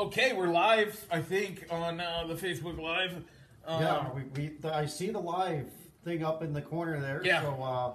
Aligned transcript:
okay, 0.00 0.32
we're 0.32 0.48
live. 0.48 1.06
I 1.10 1.20
think 1.20 1.66
on 1.70 2.00
uh, 2.00 2.24
the 2.26 2.34
Facebook 2.34 2.80
Live. 2.80 3.22
Um, 3.66 3.82
yeah, 3.82 4.10
we, 4.12 4.22
we 4.34 4.48
the, 4.60 4.74
I 4.74 4.86
see 4.86 5.10
the 5.10 5.18
live 5.20 5.68
thing 6.04 6.24
up 6.24 6.42
in 6.42 6.54
the 6.54 6.62
corner 6.62 6.98
there. 7.00 7.20
Yeah. 7.22 7.42
So, 7.42 7.62
uh, 7.62 7.92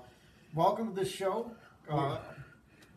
welcome 0.54 0.94
to 0.94 1.02
the 1.02 1.06
show. 1.06 1.52
Uh, 1.90 2.18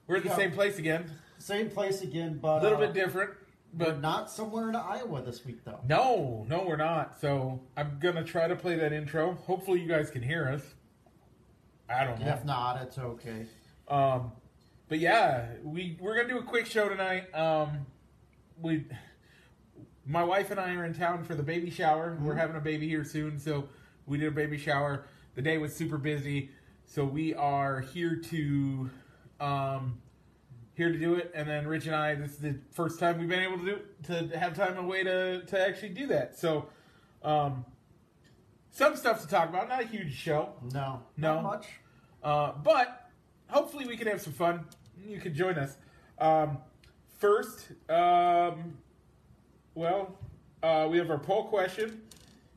we're 0.06 0.16
at 0.16 0.24
the 0.24 0.28
yeah. 0.28 0.36
same 0.36 0.52
place 0.52 0.78
again. 0.78 1.10
same 1.38 1.70
place 1.70 2.02
again, 2.02 2.38
but 2.40 2.60
A 2.60 2.62
little 2.62 2.78
uh, 2.78 2.86
bit 2.86 2.92
different, 2.92 3.30
But 3.72 3.86
but 3.86 4.00
not 4.02 4.30
somewhere 4.30 4.68
in 4.68 4.76
Iowa 4.76 5.22
this 5.22 5.44
week, 5.44 5.64
though. 5.64 5.80
no, 5.88 6.44
no, 6.46 6.64
we're 6.66 6.76
not. 6.76 7.18
So 7.18 7.60
I'm 7.78 7.98
gonna 8.00 8.24
try 8.24 8.46
to 8.46 8.56
play 8.56 8.76
that 8.76 8.92
intro. 8.92 9.38
Hopefully, 9.46 9.80
you 9.80 9.88
guys 9.88 10.10
can 10.10 10.22
hear 10.22 10.48
us. 10.48 10.62
I 11.88 12.04
don't 12.04 12.20
know. 12.20 12.28
If 12.28 12.44
not, 12.44 12.82
it's 12.82 12.98
okay. 12.98 13.46
Um, 13.88 14.32
but 14.90 14.98
yeah, 14.98 15.46
we 15.62 15.96
we're 15.98 16.14
gonna 16.14 16.28
do 16.28 16.38
a 16.38 16.42
quick 16.42 16.66
show 16.66 16.90
tonight. 16.90 17.34
Um, 17.34 17.86
we, 18.60 18.84
my 20.06 20.24
wife 20.24 20.50
and 20.50 20.58
I 20.60 20.74
are 20.74 20.84
in 20.84 20.94
town 20.94 21.24
for 21.24 21.34
the 21.34 21.42
baby 21.42 21.70
shower. 21.70 22.16
We're 22.20 22.34
having 22.34 22.56
a 22.56 22.60
baby 22.60 22.88
here 22.88 23.04
soon, 23.04 23.38
so 23.38 23.68
we 24.06 24.18
did 24.18 24.28
a 24.28 24.32
baby 24.32 24.58
shower. 24.58 25.04
The 25.34 25.42
day 25.42 25.58
was 25.58 25.74
super 25.74 25.98
busy, 25.98 26.50
so 26.84 27.04
we 27.04 27.34
are 27.34 27.80
here 27.80 28.16
to, 28.16 28.90
um, 29.40 29.98
here 30.74 30.90
to 30.92 30.98
do 30.98 31.14
it. 31.14 31.30
And 31.34 31.48
then 31.48 31.66
Rich 31.66 31.86
and 31.86 31.94
I, 31.94 32.14
this 32.14 32.32
is 32.32 32.38
the 32.38 32.58
first 32.72 32.98
time 32.98 33.18
we've 33.18 33.28
been 33.28 33.42
able 33.42 33.58
to 33.58 33.64
do 33.64 33.80
to 34.30 34.38
have 34.38 34.56
time 34.56 34.76
away 34.78 35.04
to 35.04 35.42
to 35.44 35.60
actually 35.60 35.90
do 35.90 36.06
that. 36.08 36.36
So, 36.38 36.68
um, 37.22 37.64
some 38.70 38.96
stuff 38.96 39.20
to 39.22 39.28
talk 39.28 39.48
about. 39.48 39.68
Not 39.68 39.82
a 39.82 39.86
huge 39.86 40.14
show. 40.14 40.54
No, 40.72 41.02
No. 41.16 41.34
not 41.34 41.42
much. 41.42 41.66
Uh, 42.22 42.52
but 42.62 43.10
hopefully 43.48 43.86
we 43.86 43.96
can 43.96 44.06
have 44.08 44.20
some 44.20 44.32
fun. 44.32 44.64
You 45.06 45.20
can 45.20 45.34
join 45.34 45.56
us. 45.58 45.76
Um, 46.18 46.58
first, 47.18 47.68
um, 47.88 48.78
well, 49.74 50.16
uh, 50.62 50.88
we 50.90 50.98
have 50.98 51.10
our 51.10 51.18
poll 51.18 51.44
question, 51.44 52.02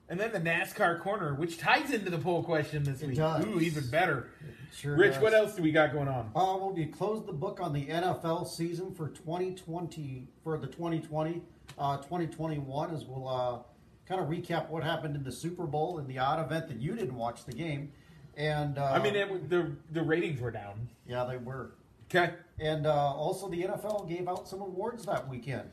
and 0.09 0.19
then 0.19 0.31
the 0.31 0.39
NASCAR 0.39 0.99
corner, 1.01 1.33
which 1.35 1.57
ties 1.57 1.91
into 1.91 2.09
the 2.09 2.17
poll 2.17 2.43
question 2.43 2.83
this 2.83 3.01
It 3.01 3.07
week. 3.09 3.17
does. 3.17 3.45
Ooh, 3.45 3.59
even 3.59 3.87
better. 3.89 4.29
Sure. 4.73 4.95
Rich, 4.95 5.15
does. 5.15 5.21
what 5.23 5.33
else 5.33 5.55
do 5.55 5.61
we 5.63 5.71
got 5.71 5.91
going 5.91 6.07
on? 6.07 6.27
Uh, 6.35 6.55
well, 6.57 6.71
we 6.73 6.85
closed 6.85 7.27
the 7.27 7.33
book 7.33 7.59
on 7.61 7.73
the 7.73 7.85
NFL 7.87 8.47
season 8.47 8.93
for 8.95 9.09
2020 9.09 10.27
for 10.43 10.57
the 10.57 10.67
2020 10.67 11.41
uh, 11.77 11.97
2021 11.97 12.93
as 12.95 13.05
we'll 13.05 13.27
uh, 13.27 13.59
kind 14.07 14.21
of 14.21 14.27
recap 14.27 14.69
what 14.69 14.83
happened 14.83 15.15
in 15.15 15.23
the 15.23 15.31
Super 15.31 15.65
Bowl 15.65 15.99
in 15.99 16.07
the 16.07 16.17
odd 16.19 16.43
event 16.43 16.67
that 16.69 16.77
you 16.79 16.95
didn't 16.95 17.15
watch 17.15 17.45
the 17.45 17.51
game, 17.53 17.91
and 18.37 18.77
uh, 18.77 18.85
I 18.93 19.01
mean, 19.01 19.15
it, 19.15 19.49
the 19.49 19.71
the 19.91 20.01
ratings 20.01 20.39
were 20.41 20.51
down. 20.51 20.87
yeah, 21.07 21.23
they 21.25 21.37
were, 21.37 21.71
Okay. 22.13 22.33
and 22.59 22.85
uh, 22.85 22.91
also 22.93 23.47
the 23.47 23.63
NFL 23.63 24.09
gave 24.09 24.27
out 24.27 24.47
some 24.47 24.61
awards 24.61 25.05
that 25.05 25.27
weekend. 25.29 25.69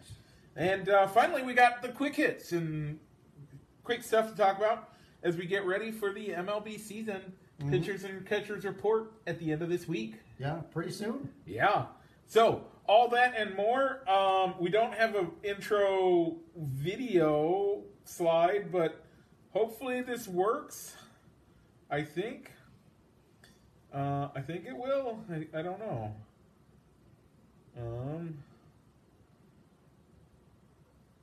And 0.54 0.88
uh, 0.88 1.06
finally, 1.08 1.42
we 1.42 1.52
got 1.52 1.82
the 1.82 1.88
quick 1.88 2.14
hits 2.14 2.52
and 2.52 2.98
quick 3.82 4.02
stuff 4.02 4.30
to 4.30 4.36
talk 4.36 4.58
about 4.58 4.90
as 5.22 5.36
we 5.36 5.46
get 5.46 5.66
ready 5.66 5.90
for 5.90 6.12
the 6.12 6.28
MLB 6.28 6.78
season. 6.78 7.32
Mm-hmm. 7.60 7.70
Pitchers 7.70 8.04
and 8.04 8.24
catchers 8.24 8.64
report 8.64 9.12
at 9.26 9.40
the 9.40 9.50
end 9.50 9.62
of 9.62 9.68
this 9.68 9.88
week. 9.88 10.14
Yeah, 10.38 10.60
pretty 10.70 10.92
soon. 10.92 11.28
Yeah. 11.44 11.86
So 12.28 12.64
all 12.88 13.08
that 13.08 13.34
and 13.36 13.56
more. 13.56 14.08
Um, 14.08 14.54
we 14.60 14.70
don't 14.70 14.94
have 14.94 15.16
an 15.16 15.32
intro 15.42 16.36
video 16.56 17.82
slide, 18.04 18.70
but 18.70 19.04
hopefully 19.50 20.02
this 20.02 20.28
works. 20.28 20.94
I 21.90 22.02
think. 22.02 22.52
Uh, 23.92 24.28
I 24.34 24.40
think 24.40 24.66
it 24.66 24.76
will. 24.76 25.24
I, 25.30 25.46
I 25.58 25.62
don't 25.62 25.80
know. 25.80 26.14
Um, 27.80 28.34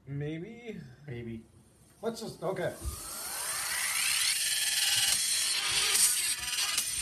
maybe. 0.08 0.78
Maybe. 1.08 1.42
Let's 2.02 2.22
just 2.22 2.42
okay. 2.44 2.72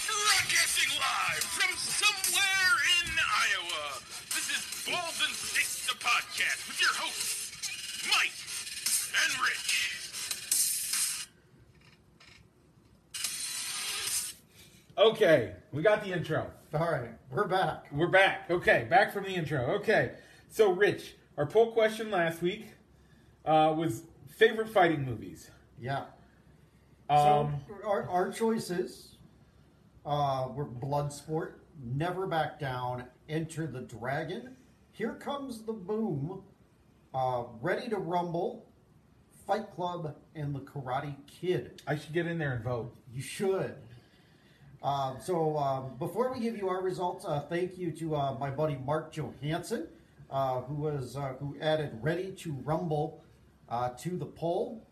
Broadcasting 0.08 0.92
live 0.97 1.44
from 1.44 1.75
somewhere 1.78 2.74
in 3.03 3.09
Iowa. 3.13 4.02
This 4.34 4.50
is 4.50 4.86
Balls 4.90 5.22
and 5.25 5.36
Sticks, 5.36 5.86
the 5.88 5.96
podcast 6.00 6.68
with 6.68 6.81
your 6.81 6.94
hosts, 6.94 8.08
Mike 8.09 8.38
and 9.22 9.34
Rich. 9.44 9.93
Okay, 14.98 15.54
we 15.72 15.81
got 15.81 16.04
the 16.04 16.12
intro. 16.12 16.52
All 16.72 16.92
right, 16.92 17.09
we're 17.31 17.48
back. 17.48 17.88
We're 17.92 18.08
back. 18.08 18.52
Okay, 18.52 18.86
back 18.88 19.12
from 19.12 19.24
the 19.24 19.31
intro. 19.31 19.62
Okay, 19.78 20.12
so 20.50 20.72
Rich, 20.72 21.16
our 21.36 21.48
poll 21.48 21.72
question 21.72 22.12
last 22.12 22.44
week 22.44 22.68
uh, 23.44 23.74
was 23.76 24.04
favorite 24.28 24.70
fighting 24.70 25.04
movies. 25.04 25.50
Yeah. 25.81 26.04
Um, 27.09 27.56
so 27.68 27.76
our, 27.84 28.08
our 28.08 28.31
choices 28.31 29.16
uh, 30.06 30.50
were 30.54 30.66
Bloodsport, 30.68 31.54
Never 31.84 32.28
Back 32.28 32.60
Down, 32.60 33.06
Enter 33.28 33.66
the 33.66 33.81
Dragon, 33.81 34.56
Here 34.92 35.16
Comes 35.16 35.64
the 35.64 35.74
Boom, 35.74 36.44
uh, 37.16 37.46
Ready 37.62 37.90
to 37.90 37.98
Rumble, 37.98 38.68
Fight 39.48 39.74
Club, 39.75 40.16
and 40.36 40.54
The 40.54 40.60
Karate 40.60 41.16
Kid. 41.25 41.81
I 41.88 41.96
should 41.96 42.14
get 42.14 42.28
in 42.28 42.38
there 42.38 42.54
and 42.54 42.64
vote. 42.64 42.96
You 43.12 43.24
should. 43.24 43.75
Um, 44.83 45.17
so 45.21 45.57
um, 45.57 45.95
before 45.97 46.33
we 46.33 46.41
give 46.41 46.57
you 46.57 46.67
our 46.67 46.81
results, 46.81 47.23
uh, 47.25 47.39
thank 47.39 47.77
you 47.77 47.91
to 47.91 48.16
uh, 48.16 48.38
my 48.38 48.49
buddy 48.49 48.77
Mark 48.85 49.13
Johansson, 49.13 49.88
uh, 50.29 50.61
who 50.61 50.75
was 50.75 51.16
uh, 51.16 51.33
who 51.39 51.55
added 51.61 51.97
"Ready 52.01 52.31
to 52.39 52.51
Rumble" 52.66 53.23
uh, 53.69 53.89
to 53.99 54.17
the 54.17 54.25
poll. 54.25 54.85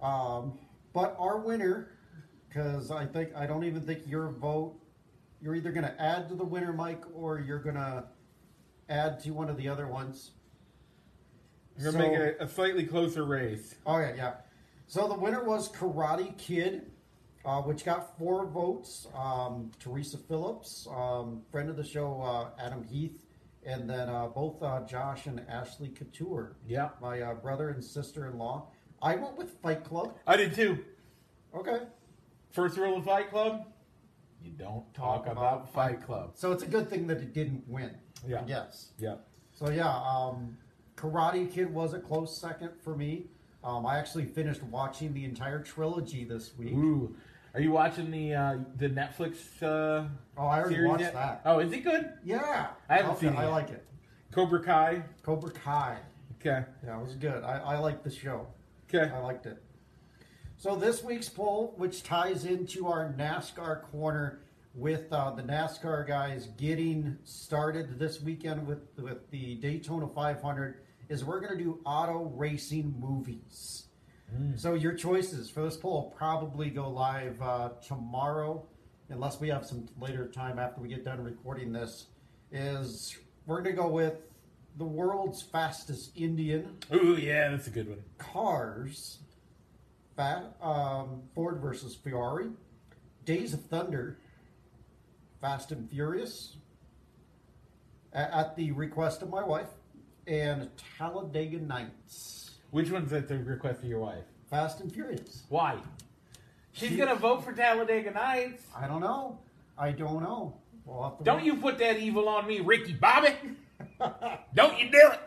Um, 0.00 0.58
but 0.92 1.16
our 1.18 1.38
winner, 1.38 1.90
because 2.48 2.92
I 2.92 3.04
think 3.04 3.30
I 3.34 3.46
don't 3.46 3.64
even 3.64 3.82
think 3.82 4.02
your 4.06 4.30
vote, 4.30 4.76
you're 5.42 5.56
either 5.56 5.72
going 5.72 5.84
to 5.86 6.00
add 6.00 6.28
to 6.28 6.36
the 6.36 6.44
winner, 6.44 6.72
Mike, 6.72 7.02
or 7.12 7.40
you're 7.40 7.58
going 7.58 7.74
to 7.74 8.04
add 8.88 9.20
to 9.24 9.30
one 9.32 9.48
of 9.48 9.56
the 9.56 9.68
other 9.68 9.88
ones. 9.88 10.32
You're 11.76 11.92
gonna 11.92 12.08
make 12.08 12.18
it 12.18 12.36
a, 12.40 12.44
a 12.44 12.48
slightly 12.48 12.84
closer 12.84 13.24
race. 13.24 13.76
Oh 13.86 13.98
yeah, 13.98 14.14
yeah. 14.16 14.32
So 14.86 15.06
the 15.06 15.14
winner 15.14 15.44
was 15.44 15.70
Karate 15.70 16.36
Kid, 16.36 16.90
uh, 17.48 17.62
which 17.62 17.84
got 17.84 18.18
four 18.18 18.44
votes. 18.46 19.08
Um, 19.16 19.70
Teresa 19.80 20.18
Phillips, 20.18 20.86
um, 20.94 21.40
friend 21.50 21.70
of 21.70 21.76
the 21.76 21.84
show, 21.84 22.20
uh, 22.20 22.62
Adam 22.62 22.84
Heath, 22.84 23.18
and 23.64 23.88
then 23.88 24.10
uh, 24.10 24.26
both 24.26 24.62
uh, 24.62 24.82
Josh 24.86 25.26
and 25.26 25.40
Ashley 25.48 25.88
Couture, 25.88 26.56
Yeah, 26.66 26.90
my 27.00 27.22
uh, 27.22 27.34
brother 27.34 27.70
and 27.70 27.82
sister-in-law. 27.82 28.66
I 29.00 29.16
went 29.16 29.38
with 29.38 29.50
Fight 29.62 29.82
Club. 29.82 30.14
I 30.26 30.36
did 30.36 30.54
too. 30.54 30.84
Okay, 31.54 31.80
First 32.50 32.76
rule 32.76 32.98
of 32.98 33.04
Fight 33.04 33.30
Club: 33.30 33.64
you 34.42 34.52
don't 34.52 34.92
talk, 34.92 35.26
about, 35.26 35.72
Fight 35.72 36.04
Club. 36.04 36.32
so 36.34 36.52
it's 36.52 36.62
a 36.62 36.66
good 36.66 36.90
thing 36.90 37.06
that 37.06 37.18
it 37.18 37.32
didn't 37.32 37.66
win. 37.66 37.92
Yeah. 38.26 38.42
Yes. 38.46 38.90
Yeah. 38.98 39.16
So 39.54 39.70
yeah, 39.70 39.88
um, 39.88 40.58
Karate 40.96 41.50
Kid 41.50 41.72
was 41.72 41.94
a 41.94 41.98
close 41.98 42.36
second 42.38 42.72
for 42.84 42.94
me. 42.94 43.28
Um, 43.64 43.86
I 43.86 43.98
actually 43.98 44.24
finished 44.26 44.62
watching 44.64 45.12
the 45.14 45.24
entire 45.24 45.60
trilogy 45.62 46.24
this 46.24 46.56
week. 46.56 46.72
Ooh, 46.72 47.16
are 47.54 47.60
you 47.60 47.70
watching 47.72 48.10
the 48.10 48.34
uh, 48.34 48.58
the 48.76 48.88
Netflix? 48.88 49.36
Uh, 49.62 50.08
Oh, 50.36 50.46
I 50.46 50.60
already 50.60 50.84
watched 50.84 51.00
yet? 51.02 51.14
that. 51.14 51.42
Oh, 51.44 51.58
is 51.58 51.72
it 51.72 51.82
good? 51.82 52.12
Yeah, 52.24 52.68
I 52.88 52.96
haven't 52.98 53.10
Okay, 53.12 53.26
seen 53.26 53.34
it 53.34 53.38
I 53.38 53.48
like 53.48 53.70
it. 53.70 53.84
Cobra 54.30 54.62
Kai. 54.62 55.02
Cobra 55.24 55.50
Kai. 55.50 55.98
Okay. 56.40 56.64
Yeah, 56.84 57.00
it 57.00 57.02
was 57.02 57.16
good. 57.16 57.42
I, 57.42 57.58
I 57.58 57.78
like 57.78 58.04
the 58.04 58.10
show. 58.10 58.46
Okay. 58.88 59.12
I 59.12 59.18
liked 59.18 59.46
it. 59.46 59.60
So 60.56 60.76
this 60.76 61.02
week's 61.02 61.28
poll, 61.28 61.74
which 61.76 62.04
ties 62.04 62.44
into 62.44 62.86
our 62.86 63.12
NASCAR 63.18 63.82
corner 63.90 64.40
with 64.74 65.12
uh, 65.12 65.32
the 65.32 65.42
NASCAR 65.42 66.06
guys 66.06 66.48
getting 66.56 67.18
started 67.24 67.98
this 67.98 68.20
weekend 68.20 68.64
with 68.64 68.80
with 68.98 69.28
the 69.32 69.56
Daytona 69.56 70.06
500, 70.06 70.76
is 71.08 71.24
we're 71.24 71.40
going 71.40 71.58
to 71.58 71.64
do 71.64 71.80
auto 71.84 72.32
racing 72.36 72.94
movies. 73.00 73.86
So 74.56 74.74
your 74.74 74.92
choices 74.94 75.48
for 75.48 75.62
this 75.62 75.76
poll 75.76 76.14
probably 76.16 76.70
go 76.70 76.90
live 76.90 77.40
uh, 77.40 77.70
tomorrow, 77.86 78.66
unless 79.08 79.40
we 79.40 79.48
have 79.48 79.64
some 79.64 79.88
later 79.98 80.28
time 80.28 80.58
after 80.58 80.80
we 80.80 80.88
get 80.88 81.04
done 81.04 81.22
recording 81.22 81.72
this. 81.72 82.06
Is 82.50 83.16
we're 83.46 83.62
going 83.62 83.76
to 83.76 83.82
go 83.82 83.88
with 83.88 84.14
the 84.76 84.84
world's 84.84 85.42
fastest 85.42 86.12
Indian 86.16 86.76
Ooh, 86.94 87.16
yeah, 87.20 87.50
that's 87.50 87.66
a 87.66 87.70
good 87.70 87.88
one. 87.88 88.02
Cars, 88.18 89.18
Fa 90.16 90.50
um, 90.62 91.22
Ford 91.34 91.60
versus 91.60 91.94
Ferrari, 91.94 92.48
Days 93.24 93.54
of 93.54 93.64
Thunder, 93.66 94.18
Fast 95.40 95.72
and 95.72 95.90
Furious, 95.90 96.56
at 98.12 98.56
the 98.56 98.72
request 98.72 99.22
of 99.22 99.30
my 99.30 99.42
wife, 99.42 99.68
and 100.26 100.68
Talladega 100.96 101.58
Nights. 101.58 102.47
Which 102.70 102.90
one's 102.90 103.12
at 103.12 103.28
the 103.28 103.38
request 103.38 103.82
of 103.82 103.88
your 103.88 104.00
wife? 104.00 104.24
Fast 104.50 104.80
and 104.80 104.92
Furious. 104.92 105.42
Why? 105.48 105.78
She's 106.72 106.90
She- 106.90 106.96
gonna 106.96 107.14
vote 107.14 107.44
for 107.44 107.52
Talladega 107.52 108.10
Nights. 108.10 108.62
I 108.76 108.86
don't 108.86 109.00
know. 109.00 109.38
I 109.76 109.92
don't 109.92 110.22
know. 110.22 110.54
We'll 110.84 111.18
Don't 111.22 111.38
wait. 111.38 111.44
you 111.46 111.56
put 111.56 111.78
that 111.78 111.98
evil 111.98 112.28
on 112.28 112.46
me, 112.46 112.60
Ricky 112.60 112.94
Bobby. 112.94 113.34
Don't 114.54 114.78
you 114.78 114.90
do 114.90 115.10
it. 115.12 115.20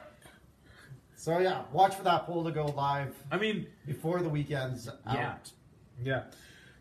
So 1.16 1.38
yeah, 1.38 1.64
watch 1.72 1.94
for 1.96 2.04
that 2.04 2.26
poll 2.26 2.44
to 2.44 2.52
go 2.52 2.66
live 2.66 3.16
I 3.32 3.38
mean, 3.38 3.68
before 3.86 4.22
the 4.22 4.30
weekend's 4.30 4.90
Yeah. 5.06 5.30
out. 5.34 5.52
yeah. 6.02 6.24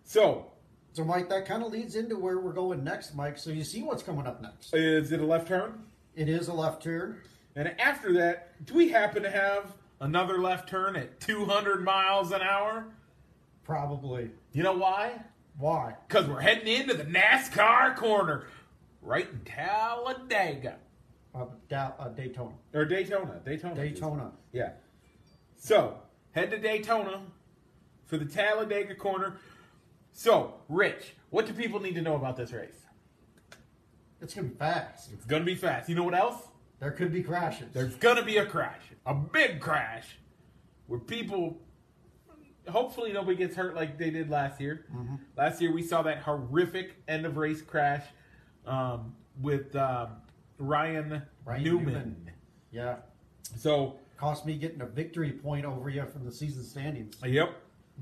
So, 0.04 0.46
So 0.92 1.04
Mike, 1.04 1.28
that 1.28 1.46
kind 1.46 1.62
of 1.62 1.70
leads 1.70 1.94
into 1.94 2.16
where 2.18 2.38
we're 2.40 2.52
going 2.52 2.82
next, 2.82 3.14
Mike. 3.14 3.38
So 3.38 3.50
you 3.50 3.62
see 3.64 3.82
what's 3.82 4.02
coming 4.02 4.26
up 4.26 4.40
next. 4.42 4.74
is 4.74 5.12
it 5.12 5.20
a 5.20 5.24
left 5.26 5.46
turn? 5.46 5.84
It 6.16 6.28
is 6.28 6.48
a 6.48 6.54
left 6.54 6.82
turn. 6.82 7.20
And 7.54 7.68
after 7.80 8.12
that, 8.14 8.64
do 8.66 8.74
we 8.74 8.88
happen 8.88 9.22
to 9.22 9.30
have 9.30 9.74
another 10.00 10.38
left 10.38 10.68
turn 10.68 10.96
at 10.96 11.20
200 11.20 11.84
miles 11.84 12.32
an 12.32 12.42
hour? 12.42 12.86
Probably. 13.64 14.30
You 14.52 14.62
know 14.62 14.76
why? 14.76 15.20
Why? 15.58 15.94
Because 16.08 16.26
we're 16.26 16.40
heading 16.40 16.66
into 16.68 16.94
the 16.94 17.04
NASCAR 17.04 17.94
corner 17.96 18.46
right 19.02 19.28
in 19.30 19.40
Talladega. 19.44 20.76
Uh, 21.34 21.44
da- 21.68 21.92
uh, 21.98 22.08
Daytona. 22.08 22.54
Or 22.74 22.84
Daytona. 22.84 23.40
Daytona. 23.44 23.74
Daytona. 23.74 24.32
Yeah. 24.52 24.70
So, 25.56 25.98
head 26.32 26.50
to 26.50 26.58
Daytona 26.58 27.20
for 28.06 28.16
the 28.16 28.24
Talladega 28.24 28.94
corner. 28.94 29.36
So, 30.12 30.54
Rich, 30.68 31.14
what 31.28 31.46
do 31.46 31.52
people 31.52 31.78
need 31.78 31.94
to 31.94 32.02
know 32.02 32.16
about 32.16 32.36
this 32.36 32.52
race? 32.52 32.74
It's 34.20 34.34
gonna 34.34 34.48
be 34.48 34.54
fast. 34.54 35.12
It's 35.12 35.24
going 35.24 35.42
to 35.42 35.46
be 35.46 35.54
fast. 35.54 35.88
You 35.88 35.94
know 35.94 36.02
what 36.02 36.14
else? 36.14 36.48
There 36.78 36.90
could 36.90 37.12
be 37.12 37.22
crashes. 37.22 37.68
There's 37.72 37.94
going 37.96 38.16
to 38.16 38.22
be 38.22 38.38
a 38.38 38.46
crash. 38.46 38.80
A 39.06 39.14
big 39.14 39.60
crash. 39.60 40.16
Where 40.86 41.00
people. 41.00 41.60
Hopefully, 42.68 43.12
nobody 43.12 43.36
gets 43.36 43.56
hurt 43.56 43.74
like 43.74 43.98
they 43.98 44.10
did 44.10 44.28
last 44.30 44.60
year. 44.60 44.86
Last 45.36 45.60
year, 45.60 45.72
we 45.72 45.82
saw 45.82 46.02
that 46.02 46.18
horrific 46.18 46.94
end 47.08 47.24
of 47.26 47.36
race 47.36 47.62
crash 47.62 48.04
um, 48.66 49.14
with 49.40 49.74
um, 49.74 50.10
Ryan, 50.58 51.22
Ryan 51.44 51.64
Newman. 51.64 51.84
Newman. 51.94 52.30
Yeah. 52.70 52.96
So, 53.56 53.98
Cost 54.18 54.44
me 54.44 54.54
getting 54.56 54.82
a 54.82 54.86
victory 54.86 55.32
point 55.32 55.64
over 55.64 55.88
you 55.88 56.04
from 56.04 56.26
the 56.26 56.30
season 56.32 56.62
standings. 56.62 57.16
yep. 57.24 57.54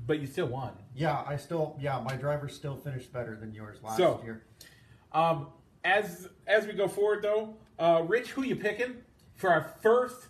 But 0.05 0.19
you 0.19 0.27
still 0.27 0.47
won. 0.47 0.73
Yeah, 0.93 1.23
I 1.25 1.37
still 1.37 1.77
yeah, 1.79 1.99
my 2.05 2.15
driver 2.17 2.49
still 2.49 2.75
finished 2.75 3.11
better 3.13 3.35
than 3.37 3.53
yours 3.53 3.77
last 3.81 3.97
So, 3.97 4.19
year. 4.23 4.43
Um, 5.13 5.47
as 5.85 6.27
as 6.47 6.67
we 6.67 6.73
go 6.73 6.87
forward, 6.89 7.23
though, 7.23 7.55
uh, 7.79 8.03
Rich, 8.05 8.31
who 8.31 8.43
you 8.43 8.55
picking 8.57 8.95
for 9.35 9.49
our 9.49 9.73
first 9.81 10.27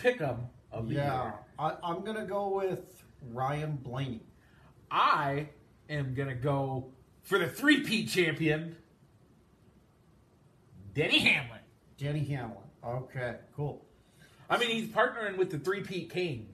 pick'em 0.00 0.38
of 0.72 0.88
the 0.88 0.94
Yeah. 0.94 1.22
year? 1.22 1.34
I, 1.58 1.76
I'm 1.84 2.02
gonna 2.04 2.26
go 2.26 2.48
with 2.56 3.04
Ryan 3.32 3.76
Blaney. 3.76 4.22
I 4.90 5.48
am 5.88 6.14
gonna 6.14 6.34
go 6.34 6.92
for 7.22 7.38
the 7.38 7.46
three-peat 7.48 8.08
champion, 8.08 8.76
Denny 10.94 11.18
Hamlin. 11.20 11.60
Denny 11.98 12.24
Hamlin. 12.24 12.56
Okay, 12.84 13.36
cool. 13.54 13.84
I 14.48 14.58
mean, 14.58 14.70
he's 14.70 14.88
partnering 14.88 15.36
with 15.36 15.50
the 15.50 15.58
three-peat 15.58 16.10
king. 16.10 16.48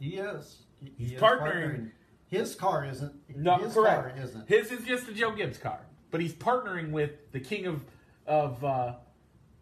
He 0.00 0.16
is. 0.16 0.62
He- 0.80 0.92
He's 0.96 1.08
he 1.10 1.14
is 1.16 1.20
partnering. 1.22 1.90
His 2.28 2.54
car 2.54 2.84
isn't. 2.84 3.14
No, 3.36 3.56
his 3.58 3.74
correct. 3.74 4.02
car 4.16 4.22
isn't. 4.24 4.48
His 4.48 4.70
is 4.70 4.84
just 4.84 5.08
a 5.08 5.12
Joe 5.12 5.32
Gibbs 5.32 5.58
car, 5.58 5.80
but 6.10 6.20
he's 6.20 6.32
partnering 6.34 6.90
with 6.90 7.32
the 7.32 7.40
king 7.40 7.66
of 7.66 7.84
of 8.26 8.62
uh, 8.64 8.94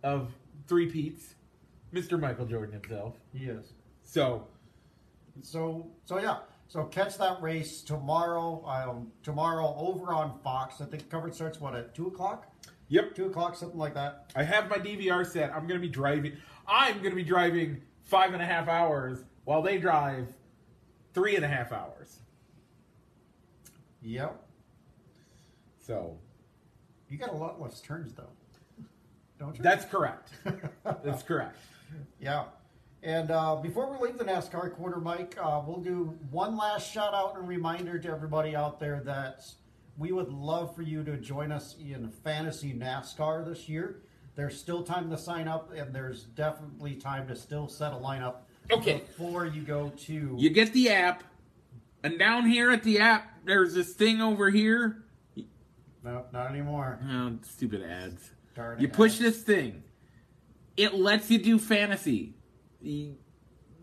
of 0.02 0.32
three 0.66 0.90
peats, 0.90 1.35
Mr. 1.96 2.20
Michael 2.20 2.44
Jordan 2.46 2.80
himself. 2.80 3.14
He 3.32 3.46
is. 3.46 3.72
So 4.04 4.46
So 5.42 5.86
so 6.04 6.18
yeah. 6.18 6.38
So 6.68 6.84
catch 6.84 7.16
that 7.18 7.40
race 7.40 7.80
tomorrow. 7.82 8.64
Um, 8.66 9.12
tomorrow 9.22 9.74
over 9.78 10.12
on 10.12 10.38
Fox. 10.42 10.80
I 10.80 10.84
think 10.84 11.08
coverage 11.08 11.34
starts 11.34 11.60
what 11.60 11.74
at 11.74 11.94
two 11.94 12.08
o'clock. 12.08 12.52
Yep. 12.88 13.14
Two 13.14 13.26
o'clock, 13.26 13.56
something 13.56 13.78
like 13.78 13.94
that. 13.94 14.32
I 14.36 14.42
have 14.42 14.68
my 14.68 14.76
DVR 14.76 15.26
set. 15.26 15.50
I'm 15.52 15.66
going 15.66 15.80
to 15.80 15.86
be 15.86 15.88
driving. 15.88 16.36
I'm 16.68 16.98
going 16.98 17.10
to 17.10 17.16
be 17.16 17.24
driving 17.24 17.80
five 18.04 18.32
and 18.32 18.42
a 18.42 18.46
half 18.46 18.68
hours 18.68 19.24
while 19.44 19.62
they 19.62 19.78
drive 19.78 20.28
three 21.14 21.34
and 21.36 21.44
a 21.44 21.48
half 21.48 21.72
hours. 21.72 22.18
Yep. 24.02 24.40
So 25.78 26.16
You 27.08 27.18
got 27.18 27.30
a 27.30 27.36
lot 27.36 27.60
less 27.60 27.80
turns 27.80 28.12
though, 28.12 28.28
don't 29.38 29.56
you? 29.56 29.62
that's 29.62 29.84
correct. 29.84 30.30
That's 30.84 31.22
correct. 31.22 31.56
Yeah. 32.20 32.44
And 33.02 33.30
uh, 33.30 33.56
before 33.56 33.90
we 33.92 34.04
leave 34.08 34.18
the 34.18 34.24
NASCAR 34.24 34.74
quarter, 34.74 34.98
Mike, 34.98 35.36
uh, 35.40 35.62
we'll 35.64 35.80
do 35.80 36.16
one 36.30 36.56
last 36.56 36.90
shout 36.92 37.14
out 37.14 37.36
and 37.38 37.46
reminder 37.46 37.98
to 37.98 38.08
everybody 38.08 38.56
out 38.56 38.80
there 38.80 39.02
that 39.04 39.44
we 39.96 40.12
would 40.12 40.32
love 40.32 40.74
for 40.74 40.82
you 40.82 41.04
to 41.04 41.16
join 41.16 41.52
us 41.52 41.76
in 41.80 42.08
fantasy 42.24 42.72
NASCAR 42.72 43.44
this 43.46 43.68
year. 43.68 44.02
There's 44.34 44.58
still 44.58 44.82
time 44.82 45.08
to 45.10 45.16
sign 45.18 45.46
up, 45.48 45.72
and 45.74 45.94
there's 45.94 46.24
definitely 46.24 46.94
time 46.96 47.28
to 47.28 47.36
still 47.36 47.68
set 47.68 47.92
a 47.92 47.96
lineup 47.96 48.36
Okay. 48.70 49.02
before 49.06 49.46
you 49.46 49.62
go 49.62 49.90
to. 49.90 50.34
You 50.36 50.50
get 50.50 50.72
the 50.72 50.90
app, 50.90 51.22
and 52.02 52.18
down 52.18 52.46
here 52.48 52.70
at 52.70 52.82
the 52.82 52.98
app, 52.98 53.30
there's 53.44 53.72
this 53.74 53.94
thing 53.94 54.20
over 54.20 54.50
here. 54.50 55.04
No, 56.04 56.24
not 56.32 56.50
anymore. 56.50 56.98
Oh, 57.08 57.32
stupid 57.42 57.82
ads. 57.82 58.30
Darn 58.54 58.78
You 58.80 58.88
push 58.88 59.18
this 59.18 59.42
thing. 59.42 59.82
It 60.76 60.94
lets 60.94 61.30
you 61.30 61.38
do 61.38 61.58
fantasy. 61.58 62.34
You, 62.80 63.16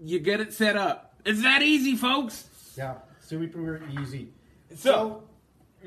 you 0.01 0.19
get 0.19 0.39
it 0.39 0.53
set 0.53 0.77
up. 0.77 1.15
It's 1.25 1.41
that 1.41 1.61
easy, 1.61 1.95
folks. 1.95 2.47
Yeah, 2.77 2.95
super 3.19 3.81
easy. 3.99 4.29
So, 4.75 5.23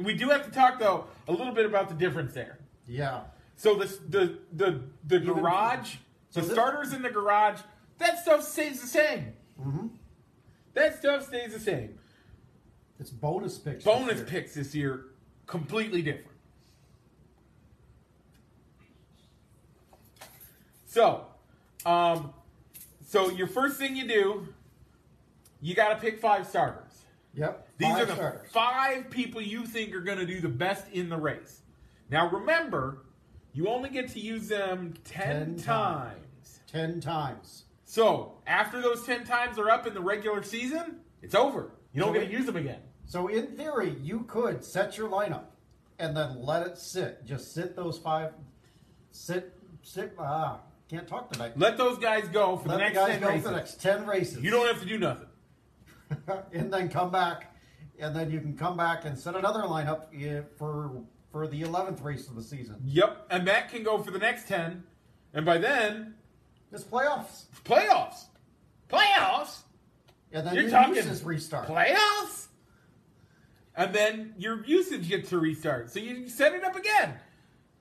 we 0.00 0.14
do 0.14 0.28
have 0.30 0.44
to 0.44 0.50
talk 0.50 0.78
though 0.78 1.04
a 1.28 1.32
little 1.32 1.52
bit 1.52 1.66
about 1.66 1.88
the 1.88 1.94
difference 1.94 2.32
there. 2.34 2.58
yeah. 2.86 3.22
So 3.58 3.74
the 3.74 3.86
the 4.10 4.38
the 4.52 4.80
the 5.06 5.16
Even- 5.22 5.32
garage, 5.34 5.96
so 6.28 6.40
the 6.40 6.46
this- 6.46 6.54
starters 6.54 6.92
in 6.92 7.00
the 7.00 7.08
garage, 7.08 7.58
that 7.96 8.18
stuff 8.18 8.42
stays 8.42 8.82
the 8.82 8.86
same. 8.86 9.32
Mm-hmm. 9.58 9.86
That 10.74 10.98
stuff 10.98 11.26
stays 11.26 11.54
the 11.54 11.60
same. 11.60 11.98
It's 13.00 13.08
bonus 13.10 13.56
picks. 13.56 13.76
this 13.76 13.84
Bonus 13.84 14.16
year. 14.16 14.24
picks 14.26 14.54
this 14.54 14.74
year, 14.74 15.06
completely 15.46 16.02
different. 16.02 16.35
So, 20.96 21.26
um, 21.84 22.32
so 23.06 23.28
your 23.28 23.48
first 23.48 23.76
thing 23.76 23.96
you 23.96 24.08
do, 24.08 24.48
you 25.60 25.74
got 25.74 25.90
to 25.90 25.96
pick 25.96 26.18
five 26.18 26.46
starters. 26.46 27.02
Yep. 27.34 27.68
These 27.76 27.88
five 27.88 28.02
are 28.02 28.06
the 28.06 28.14
starters. 28.14 28.50
five 28.50 29.10
people 29.10 29.42
you 29.42 29.66
think 29.66 29.94
are 29.94 30.00
going 30.00 30.16
to 30.16 30.24
do 30.24 30.40
the 30.40 30.48
best 30.48 30.86
in 30.90 31.10
the 31.10 31.18
race. 31.18 31.60
Now 32.10 32.30
remember, 32.30 33.04
you 33.52 33.68
only 33.68 33.90
get 33.90 34.08
to 34.12 34.20
use 34.20 34.48
them 34.48 34.94
10, 35.04 35.26
Ten 35.26 35.56
times. 35.56 35.64
times. 35.64 36.60
Ten 36.66 37.00
times. 37.02 37.64
So 37.84 38.38
after 38.46 38.80
those 38.80 39.04
10 39.04 39.24
times 39.24 39.58
are 39.58 39.68
up 39.68 39.86
in 39.86 39.92
the 39.92 40.00
regular 40.00 40.42
season, 40.42 41.00
it's 41.20 41.34
over. 41.34 41.72
You 41.92 42.00
don't 42.00 42.14
So 42.14 42.20
get 42.20 42.26
to 42.28 42.32
use 42.32 42.46
them 42.46 42.56
again. 42.56 42.80
So 43.04 43.28
in 43.28 43.48
theory, 43.48 43.94
you 44.00 44.20
could 44.20 44.64
set 44.64 44.96
your 44.96 45.10
lineup 45.10 45.44
and 45.98 46.16
then 46.16 46.42
let 46.42 46.66
it 46.66 46.78
sit. 46.78 47.26
Just 47.26 47.52
sit 47.52 47.76
those 47.76 47.98
five. 47.98 48.32
Sit. 49.10 49.52
Sit. 49.82 50.14
Ah, 50.18 50.60
can't 50.88 51.06
talk 51.08 51.32
tonight. 51.32 51.52
Let 51.56 51.76
those 51.76 51.98
guys 51.98 52.28
go 52.28 52.56
for 52.56 52.68
Let 52.68 52.76
the 52.78 52.82
next 52.84 52.94
guys 52.96 53.08
10 53.08 53.20
go 53.20 53.28
races. 53.28 53.42
for 53.42 53.48
the 53.50 53.56
next 53.56 53.80
ten 53.80 54.06
races. 54.06 54.42
You 54.42 54.50
don't 54.50 54.66
have 54.66 54.80
to 54.80 54.86
do 54.86 54.98
nothing. 54.98 55.26
and 56.52 56.72
then 56.72 56.88
come 56.88 57.10
back, 57.10 57.54
and 57.98 58.14
then 58.14 58.30
you 58.30 58.40
can 58.40 58.56
come 58.56 58.76
back 58.76 59.04
and 59.04 59.18
set 59.18 59.34
another 59.34 59.62
lineup 59.62 60.06
for 60.56 61.02
for 61.32 61.46
the 61.48 61.62
eleventh 61.62 62.00
race 62.02 62.28
of 62.28 62.36
the 62.36 62.42
season. 62.42 62.76
Yep, 62.84 63.26
and 63.30 63.46
that 63.48 63.68
can 63.70 63.82
go 63.82 63.98
for 64.02 64.10
the 64.10 64.18
next 64.18 64.46
10. 64.48 64.84
And 65.34 65.44
by 65.44 65.58
then, 65.58 66.14
It's 66.72 66.84
playoffs, 66.84 67.44
playoffs. 67.64 68.24
Playoffs? 68.88 69.58
and 70.32 70.46
then 70.46 70.54
You're 70.54 70.62
your 70.64 70.70
talking 70.70 70.94
uses 70.94 71.24
restart. 71.24 71.68
Playoffs? 71.68 72.46
And 73.76 73.94
then 73.94 74.34
your 74.38 74.64
usage 74.64 75.08
gets 75.08 75.28
to 75.30 75.38
restart. 75.38 75.90
So 75.90 75.98
you 76.00 76.28
set 76.28 76.54
it 76.54 76.64
up 76.64 76.76
again. 76.76 77.14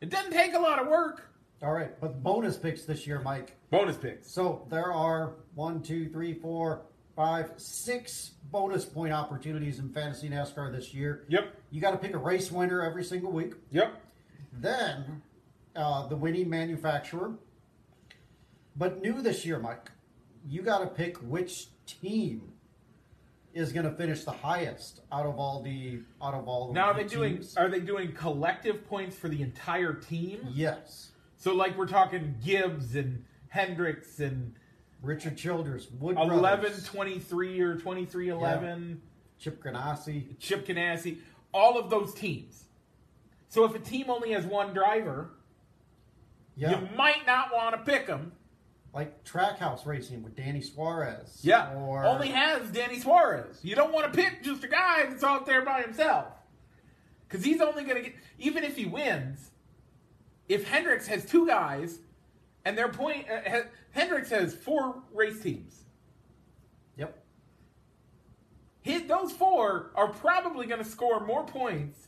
It 0.01 0.09
doesn't 0.09 0.33
take 0.33 0.53
a 0.53 0.59
lot 0.59 0.79
of 0.79 0.87
work. 0.87 1.29
All 1.65 1.73
right, 1.73 1.99
but 1.99 2.21
bonus 2.21 2.57
picks 2.57 2.85
this 2.85 3.07
year, 3.07 3.19
Mike. 3.21 3.55
Bonus 3.71 3.97
picks. 3.97 4.29
So 4.29 4.67
there 4.69 4.93
are 4.93 5.33
one, 5.55 5.81
two, 5.81 6.07
three, 6.09 6.35
four, 6.35 6.83
five, 7.15 7.53
six 7.57 8.33
bonus 8.51 8.85
point 8.85 9.11
opportunities 9.11 9.79
in 9.79 9.89
fantasy 9.89 10.29
NASCAR 10.29 10.71
this 10.71 10.93
year. 10.93 11.25
Yep. 11.27 11.55
You 11.71 11.81
got 11.81 11.91
to 11.91 11.97
pick 11.97 12.13
a 12.13 12.19
race 12.19 12.51
winner 12.51 12.83
every 12.83 13.03
single 13.03 13.31
week. 13.31 13.55
Yep. 13.71 13.99
Then 14.53 15.23
uh, 15.75 16.05
the 16.05 16.15
winning 16.15 16.51
manufacturer. 16.51 17.33
But 18.75 19.01
new 19.01 19.23
this 19.23 19.43
year, 19.43 19.57
Mike, 19.57 19.89
you 20.47 20.61
got 20.61 20.79
to 20.79 20.87
pick 20.87 21.17
which 21.17 21.69
team 21.87 22.53
is 23.55 23.71
going 23.71 23.89
to 23.89 23.95
finish 23.95 24.23
the 24.23 24.31
highest 24.31 25.01
out 25.11 25.25
of 25.25 25.39
all 25.39 25.63
the 25.63 26.01
out 26.21 26.35
of 26.35 26.47
all. 26.47 26.73
Now 26.73 26.91
are 26.91 26.93
the 26.93 27.01
they 27.01 27.09
doing 27.09 27.43
are 27.57 27.69
they 27.69 27.79
doing 27.79 28.11
collective 28.11 28.85
points 28.87 29.15
for 29.15 29.29
the 29.29 29.41
entire 29.41 29.93
team? 29.93 30.45
Yes, 30.51 31.13
So 31.37 31.53
like 31.53 31.77
we're 31.77 31.87
talking 31.87 32.35
Gibbs 32.43 32.95
and 32.95 33.23
Hendricks 33.49 34.19
and 34.19 34.55
Richard 35.01 35.37
Childress, 35.37 35.87
Wood 35.99 36.17
11 36.17 36.39
Brothers, 36.39 36.83
23 36.85 37.59
or 37.61 37.75
23 37.77 38.29
11, 38.29 39.01
Chip 39.39 39.63
Ganassi. 39.63 40.37
Chip 40.39 40.65
Ganassi, 40.65 41.17
all 41.53 41.77
of 41.77 41.89
those 41.89 42.13
teams. 42.13 42.63
So 43.49 43.63
if 43.65 43.75
a 43.75 43.79
team 43.79 44.09
only 44.09 44.31
has 44.31 44.45
one 44.45 44.73
driver, 44.73 45.29
Yeah. 46.55 46.79
you 46.81 46.89
might 46.95 47.25
not 47.27 47.53
want 47.53 47.75
to 47.75 47.89
pick 47.91 48.07
them. 48.07 48.31
like 48.93 49.25
Trackhouse 49.25 49.85
Racing 49.85 50.23
with 50.23 50.37
Danny 50.37 50.61
Suarez. 50.61 51.39
Yeah, 51.41 51.73
Or 51.75 52.05
only 52.05 52.29
has 52.29 52.71
Danny 52.71 52.97
Suarez. 52.97 53.59
You 53.61 53.75
don't 53.75 53.91
want 53.93 54.11
to 54.11 54.17
pick 54.17 54.41
just 54.41 54.63
a 54.63 54.69
guy 54.69 55.05
that's 55.05 55.21
out 55.21 55.45
there 55.45 55.63
by 55.65 55.81
himself, 55.81 56.27
because 57.27 57.43
he's 57.43 57.59
only 57.59 57.83
going 57.83 57.97
to 58.01 58.09
get. 58.09 58.15
Even 58.39 58.63
if 58.63 58.77
he 58.77 58.85
wins, 58.85 59.51
if 60.47 60.67
Hendricks 60.67 61.07
has 61.07 61.25
two 61.25 61.47
guys, 61.47 61.99
and 62.65 62.77
their 62.77 62.89
point, 62.89 63.27
uh, 63.29 63.61
Hendricks 63.91 64.29
has 64.29 64.55
four 64.55 65.01
race 65.13 65.41
teams. 65.41 65.83
Yep. 66.97 67.23
His, 68.81 69.03
those 69.03 69.31
four 69.31 69.91
are 69.95 70.07
probably 70.07 70.65
going 70.65 70.83
to 70.83 70.89
score 70.89 71.25
more 71.25 71.45
points 71.45 72.07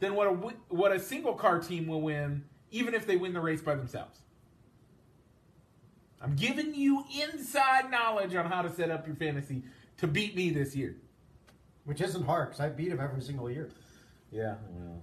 than 0.00 0.14
what 0.14 0.26
a 0.26 0.30
what 0.68 0.92
a 0.92 0.98
single 0.98 1.34
car 1.34 1.60
team 1.60 1.86
will 1.86 2.02
win, 2.02 2.44
even 2.70 2.94
if 2.94 3.06
they 3.06 3.16
win 3.16 3.32
the 3.32 3.40
race 3.40 3.62
by 3.62 3.74
themselves. 3.74 4.20
I'm 6.20 6.36
giving 6.36 6.74
you 6.74 7.04
inside 7.22 7.90
knowledge 7.90 8.34
on 8.34 8.46
how 8.46 8.62
to 8.62 8.72
set 8.72 8.90
up 8.90 9.06
your 9.06 9.16
fantasy 9.16 9.62
to 9.98 10.06
beat 10.06 10.34
me 10.34 10.50
this 10.50 10.74
year. 10.74 10.96
Which 11.84 12.00
isn't 12.00 12.24
hard 12.24 12.48
because 12.48 12.60
I 12.60 12.70
beat 12.70 12.88
him 12.88 12.98
every 12.98 13.20
single 13.20 13.50
year. 13.50 13.68
Yeah, 14.30 14.54
well, 14.70 15.02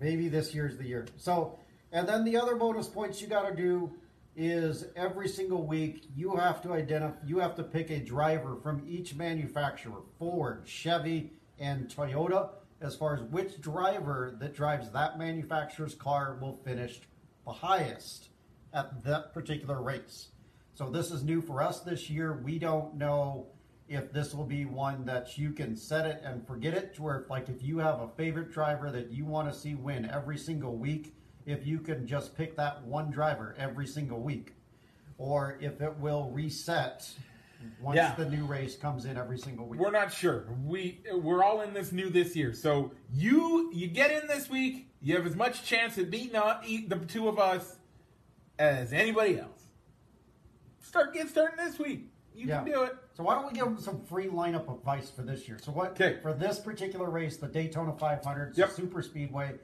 Maybe 0.00 0.28
this 0.28 0.54
year's 0.54 0.76
the 0.76 0.86
year. 0.86 1.06
So, 1.16 1.58
and 1.92 2.08
then 2.08 2.24
the 2.24 2.36
other 2.36 2.54
bonus 2.54 2.86
points 2.86 3.20
you 3.20 3.26
got 3.26 3.48
to 3.48 3.54
do 3.54 3.92
is 4.36 4.86
every 4.94 5.28
single 5.28 5.66
week 5.66 6.08
you 6.14 6.36
have 6.36 6.62
to 6.62 6.72
identify, 6.72 7.16
you 7.26 7.38
have 7.38 7.56
to 7.56 7.64
pick 7.64 7.90
a 7.90 7.98
driver 7.98 8.56
from 8.62 8.84
each 8.86 9.14
manufacturer, 9.14 10.02
Ford, 10.18 10.62
Chevy, 10.64 11.32
and 11.58 11.88
Toyota, 11.88 12.50
as 12.80 12.94
far 12.94 13.16
as 13.16 13.22
which 13.22 13.60
driver 13.60 14.36
that 14.38 14.54
drives 14.54 14.90
that 14.90 15.18
manufacturer's 15.18 15.94
car 15.94 16.38
will 16.40 16.60
finish 16.64 17.00
the 17.44 17.52
highest 17.52 18.28
at 18.72 19.02
that 19.02 19.34
particular 19.34 19.82
race. 19.82 20.28
So 20.74 20.88
this 20.88 21.10
is 21.10 21.24
new 21.24 21.42
for 21.42 21.60
us 21.60 21.80
this 21.80 22.08
year. 22.08 22.40
We 22.44 22.60
don't 22.60 22.94
know 22.94 23.48
if 23.88 24.12
this 24.12 24.34
will 24.34 24.44
be 24.44 24.64
one 24.64 25.04
that 25.06 25.38
you 25.38 25.50
can 25.52 25.74
set 25.76 26.06
it 26.06 26.20
and 26.24 26.46
forget 26.46 26.74
it 26.74 26.94
to 26.94 27.02
where 27.02 27.26
like 27.30 27.48
if 27.48 27.62
you 27.62 27.78
have 27.78 28.00
a 28.00 28.08
favorite 28.16 28.52
driver 28.52 28.90
that 28.90 29.10
you 29.10 29.24
want 29.24 29.50
to 29.50 29.58
see 29.58 29.74
win 29.74 30.08
every 30.12 30.36
single 30.38 30.76
week 30.76 31.14
if 31.46 31.66
you 31.66 31.78
can 31.78 32.06
just 32.06 32.36
pick 32.36 32.56
that 32.56 32.82
one 32.84 33.10
driver 33.10 33.54
every 33.58 33.86
single 33.86 34.20
week 34.20 34.52
or 35.16 35.56
if 35.60 35.80
it 35.80 35.96
will 35.98 36.30
reset 36.30 37.08
once 37.80 37.96
Yeah. 37.96 38.14
the 38.14 38.28
new 38.28 38.44
race 38.44 38.76
comes 38.76 39.04
in 39.06 39.16
every 39.16 39.38
single 39.38 39.66
week 39.66 39.80
we're 39.80 39.90
not 39.90 40.12
sure. 40.12 40.46
We 40.64 41.00
we're 41.12 41.42
all 41.42 41.62
in 41.62 41.72
this 41.74 41.90
new 41.90 42.08
this 42.10 42.36
year. 42.36 42.52
So 42.52 42.92
you 43.12 43.70
you 43.72 43.88
get 43.88 44.10
in 44.12 44.28
this 44.28 44.48
week, 44.48 44.90
you 45.00 45.16
have 45.16 45.26
as 45.26 45.34
much 45.34 45.64
chance 45.64 45.98
at 45.98 46.10
beating 46.10 46.40
eat 46.66 46.88
the 46.88 46.96
two 46.96 47.26
of 47.26 47.38
us 47.38 47.76
as 48.58 48.92
anybody 48.92 49.40
else. 49.40 49.62
Start 50.80 51.14
get 51.14 51.28
starting 51.28 51.56
this 51.64 51.78
week. 51.78 52.10
You 52.38 52.46
Yeah. 52.46 52.62
can 52.62 52.66
do 52.72 52.82
it. 52.84 52.96
so 53.14 53.24
why 53.24 53.34
don't 53.34 53.46
we 53.46 53.52
give 53.52 53.64
them 53.64 53.78
some 53.78 54.00
free 54.04 54.26
lineup 54.28 54.72
advice 54.72 55.10
for 55.10 55.22
this 55.22 55.48
year 55.48 55.58
so 55.60 55.72
what 55.72 55.98
for 56.22 56.32
this 56.32 56.60
particular 56.60 57.10
race 57.10 57.36
the 57.36 57.48
daytona 57.48 57.92
500 57.92 58.56
Yep. 58.56 58.70
super 58.70 59.02
speedway 59.02 59.58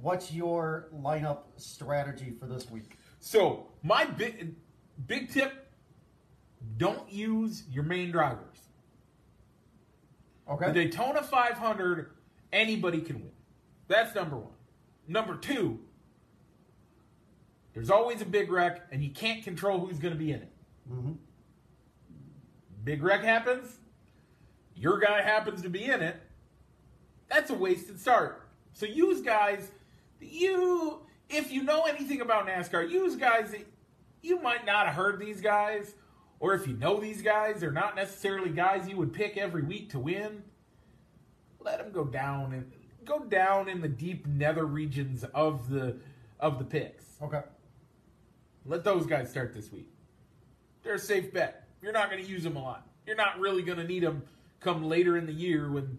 what's 0.00 0.32
your 0.32 0.88
lineup 0.94 1.40
strategy 1.56 2.30
for 2.38 2.46
this 2.46 2.70
week 2.70 2.96
So 3.20 3.68
my 3.82 4.04
big 4.06 4.54
big 5.06 5.30
tip: 5.30 5.52
don't 6.78 7.10
use 7.12 7.64
your 7.70 7.84
main 7.84 8.10
drivers. 8.10 8.68
okay 10.48 10.66
The 10.68 10.72
Daytona 10.72 11.22
500, 11.22 12.10
anybody 12.52 13.00
can 13.00 13.16
win. 13.20 13.32
That's 13.88 14.14
number 14.14 14.36
one. 14.36 14.52
Number 15.08 15.36
two, 15.36 15.78
there's 17.72 17.90
always 17.90 18.20
a 18.22 18.24
big 18.26 18.50
wreck, 18.50 18.82
and 18.92 19.02
you 19.02 19.10
can't 19.10 19.42
control 19.42 19.78
who's 19.84 19.98
going 19.98 20.14
to 20.14 20.18
be 20.18 20.32
in 20.32 20.40
it. 20.42 20.52
Mhm. 20.90 21.16
Big 22.84 23.02
wreck 23.02 23.22
happens, 23.22 23.78
your 24.76 24.98
guy 24.98 25.22
happens 25.22 25.62
to 25.62 25.70
be 25.70 25.84
in 25.84 26.02
it. 26.02 26.16
That's 27.30 27.50
a 27.50 27.54
wasted 27.54 27.98
start. 27.98 28.46
So 28.74 28.86
use 28.86 29.22
guys 29.22 29.70
that 30.20 30.30
you, 30.30 31.00
if 31.30 31.50
you 31.50 31.62
know 31.62 31.84
anything 31.84 32.20
about 32.20 32.46
NASCAR, 32.46 32.90
use 32.90 33.16
guys 33.16 33.52
that 33.52 33.66
you 34.22 34.40
might 34.40 34.66
not 34.66 34.86
have 34.86 34.94
heard 34.94 35.18
these 35.18 35.40
guys, 35.40 35.94
or 36.40 36.54
if 36.54 36.66
you 36.66 36.74
know 36.76 37.00
these 37.00 37.22
guys, 37.22 37.60
they're 37.60 37.70
not 37.70 37.96
necessarily 37.96 38.50
guys 38.50 38.88
you 38.88 38.96
would 38.96 39.12
pick 39.12 39.36
every 39.36 39.62
week 39.62 39.90
to 39.90 39.98
win. 39.98 40.42
Let 41.60 41.78
them 41.78 41.92
go 41.92 42.04
down 42.04 42.52
and 42.52 42.70
go 43.04 43.20
down 43.20 43.68
in 43.68 43.80
the 43.80 43.88
deep 43.88 44.26
nether 44.26 44.66
regions 44.66 45.24
of 45.34 45.70
the 45.70 45.96
of 46.40 46.58
the 46.58 46.64
picks. 46.64 47.04
okay 47.22 47.42
Let 48.66 48.84
those 48.84 49.06
guys 49.06 49.30
start 49.30 49.54
this 49.54 49.72
week. 49.72 49.88
They're 50.82 50.94
a 50.94 50.98
safe 50.98 51.32
bet. 51.32 51.63
You're 51.84 51.92
not 51.92 52.10
going 52.10 52.24
to 52.24 52.28
use 52.28 52.42
them 52.42 52.56
a 52.56 52.62
lot. 52.62 52.86
You're 53.06 53.14
not 53.14 53.38
really 53.38 53.62
going 53.62 53.76
to 53.76 53.84
need 53.84 54.02
them 54.02 54.22
come 54.60 54.84
later 54.84 55.18
in 55.18 55.26
the 55.26 55.32
year 55.34 55.70
when 55.70 55.98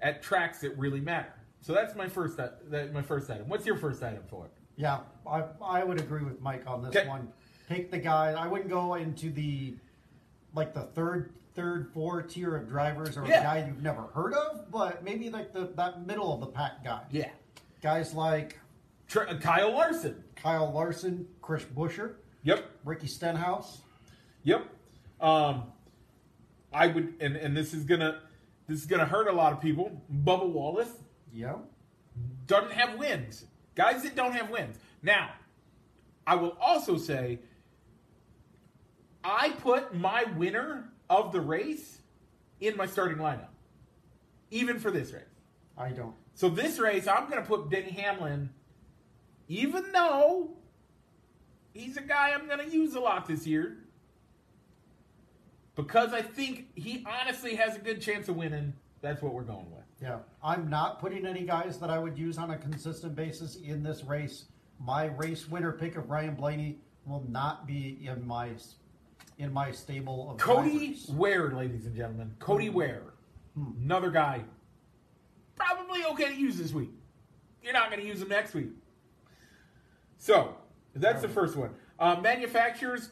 at 0.00 0.22
tracks 0.22 0.60
that 0.60 0.78
really 0.78 1.00
matter. 1.00 1.32
So 1.60 1.72
that's 1.74 1.96
my 1.96 2.08
first 2.08 2.38
i- 2.38 2.50
that 2.70 2.92
my 2.92 3.02
first 3.02 3.28
item. 3.28 3.48
What's 3.48 3.66
your 3.66 3.76
first 3.76 4.04
item 4.04 4.22
for 4.30 4.44
it? 4.44 4.52
Yeah, 4.76 5.00
I, 5.28 5.42
I 5.60 5.82
would 5.82 5.98
agree 6.00 6.22
with 6.22 6.40
Mike 6.40 6.62
on 6.68 6.80
this 6.84 6.94
Okay. 6.94 7.08
one. 7.08 7.28
Pick 7.68 7.90
the 7.90 7.98
guy. 7.98 8.32
I 8.38 8.46
wouldn't 8.46 8.70
go 8.70 8.94
into 8.94 9.30
the 9.32 9.74
like 10.54 10.72
the 10.74 10.82
third, 10.82 11.32
third, 11.56 11.90
four 11.92 12.22
tier 12.22 12.54
of 12.54 12.68
drivers 12.68 13.16
or 13.16 13.26
Yeah. 13.26 13.40
a 13.40 13.42
guy 13.42 13.66
you've 13.66 13.82
never 13.82 14.02
heard 14.02 14.32
of, 14.34 14.70
but 14.70 15.02
maybe 15.02 15.28
like 15.28 15.52
the 15.52 15.72
that 15.74 16.06
middle 16.06 16.32
of 16.32 16.38
the 16.38 16.46
pack 16.46 16.84
guy. 16.84 17.02
Yeah, 17.10 17.30
Guys 17.82 18.14
like 18.14 18.60
Tr- 19.08 19.22
uh, 19.28 19.38
Kyle 19.38 19.72
Larson. 19.72 20.22
Kyle 20.36 20.70
Larson, 20.72 21.26
Chris 21.42 21.64
Buescher, 21.64 22.14
Yep, 22.44 22.70
Ricky 22.84 23.08
Stenhouse. 23.08 23.80
yep. 24.44 24.68
Um, 25.20 25.64
I 26.72 26.88
would, 26.88 27.14
and 27.20 27.36
and 27.36 27.56
this 27.56 27.72
is 27.72 27.84
gonna 27.84 28.20
this 28.68 28.80
is 28.80 28.86
gonna 28.86 29.06
hurt 29.06 29.28
a 29.28 29.32
lot 29.32 29.52
of 29.52 29.60
people. 29.60 30.02
Bubba 30.12 30.48
Wallace. 30.48 30.92
Yeah. 31.32 31.56
doesn't 32.46 32.72
have 32.72 32.98
wins. 32.98 33.44
Guys 33.74 34.02
that 34.02 34.16
don't 34.16 34.32
have 34.32 34.50
wins. 34.50 34.78
Now, 35.02 35.30
I 36.26 36.36
will 36.36 36.56
also 36.60 36.96
say 36.96 37.40
I 39.22 39.50
put 39.50 39.94
my 39.94 40.24
winner 40.36 40.88
of 41.10 41.32
the 41.32 41.40
race 41.40 41.98
in 42.60 42.76
my 42.76 42.86
starting 42.86 43.18
lineup, 43.18 43.48
even 44.50 44.78
for 44.78 44.90
this 44.90 45.12
race. 45.12 45.22
I 45.76 45.90
don't. 45.90 46.14
So 46.34 46.48
this 46.48 46.78
race, 46.78 47.06
I'm 47.06 47.30
to 47.30 47.42
put 47.42 47.70
Denny 47.70 47.90
Hamlin, 47.90 48.50
even 49.48 49.92
though 49.92 50.50
he's 51.74 51.96
a 51.96 52.02
guy 52.02 52.32
I'm 52.32 52.46
going 52.46 52.58
to 52.58 52.70
use 52.70 52.94
a 52.94 53.00
lot 53.00 53.26
this 53.26 53.46
year, 53.46 53.78
because 55.76 56.12
I 56.12 56.22
think 56.22 56.74
he 56.74 57.04
honestly 57.06 57.54
has 57.54 57.76
a 57.76 57.78
good 57.78 58.00
chance 58.00 58.28
of 58.28 58.36
winning. 58.36 58.72
That's 59.02 59.22
what 59.22 59.34
we're 59.34 59.42
going 59.42 59.70
with. 59.70 59.84
Yeah, 60.02 60.18
I'm 60.42 60.68
not 60.68 60.98
putting 60.98 61.26
any 61.26 61.42
guys 61.42 61.78
that 61.78 61.90
I 61.90 61.98
would 61.98 62.18
use 62.18 62.38
on 62.38 62.50
a 62.50 62.56
consistent 62.56 63.14
basis 63.14 63.56
in 63.56 63.82
this 63.82 64.02
race. 64.02 64.46
My 64.80 65.06
race 65.06 65.48
winner 65.48 65.72
pick 65.72 65.96
of 65.96 66.10
Ryan 66.10 66.34
Blaney 66.34 66.78
will 67.04 67.24
not 67.28 67.66
be 67.66 67.98
in 68.02 68.26
my 68.26 68.50
in 69.38 69.52
my 69.52 69.70
stable 69.70 70.30
of 70.30 70.38
Cody 70.38 70.78
drivers. 70.78 71.08
Ware, 71.10 71.50
ladies 71.52 71.86
and 71.86 71.94
gentlemen. 71.94 72.34
Cody 72.38 72.70
Ware. 72.70 73.02
Another 73.54 74.10
guy. 74.10 74.42
Probably 75.56 76.04
okay 76.04 76.28
to 76.28 76.34
use 76.34 76.58
this 76.58 76.72
week. 76.72 76.90
You're 77.62 77.72
not 77.72 77.90
going 77.90 78.00
to 78.00 78.06
use 78.06 78.20
him 78.20 78.28
next 78.28 78.54
week. 78.54 78.70
So, 80.18 80.56
that's 80.94 81.22
the 81.22 81.28
first 81.28 81.56
one. 81.56 81.70
Uh, 81.98 82.16
manufacturers, 82.20 83.10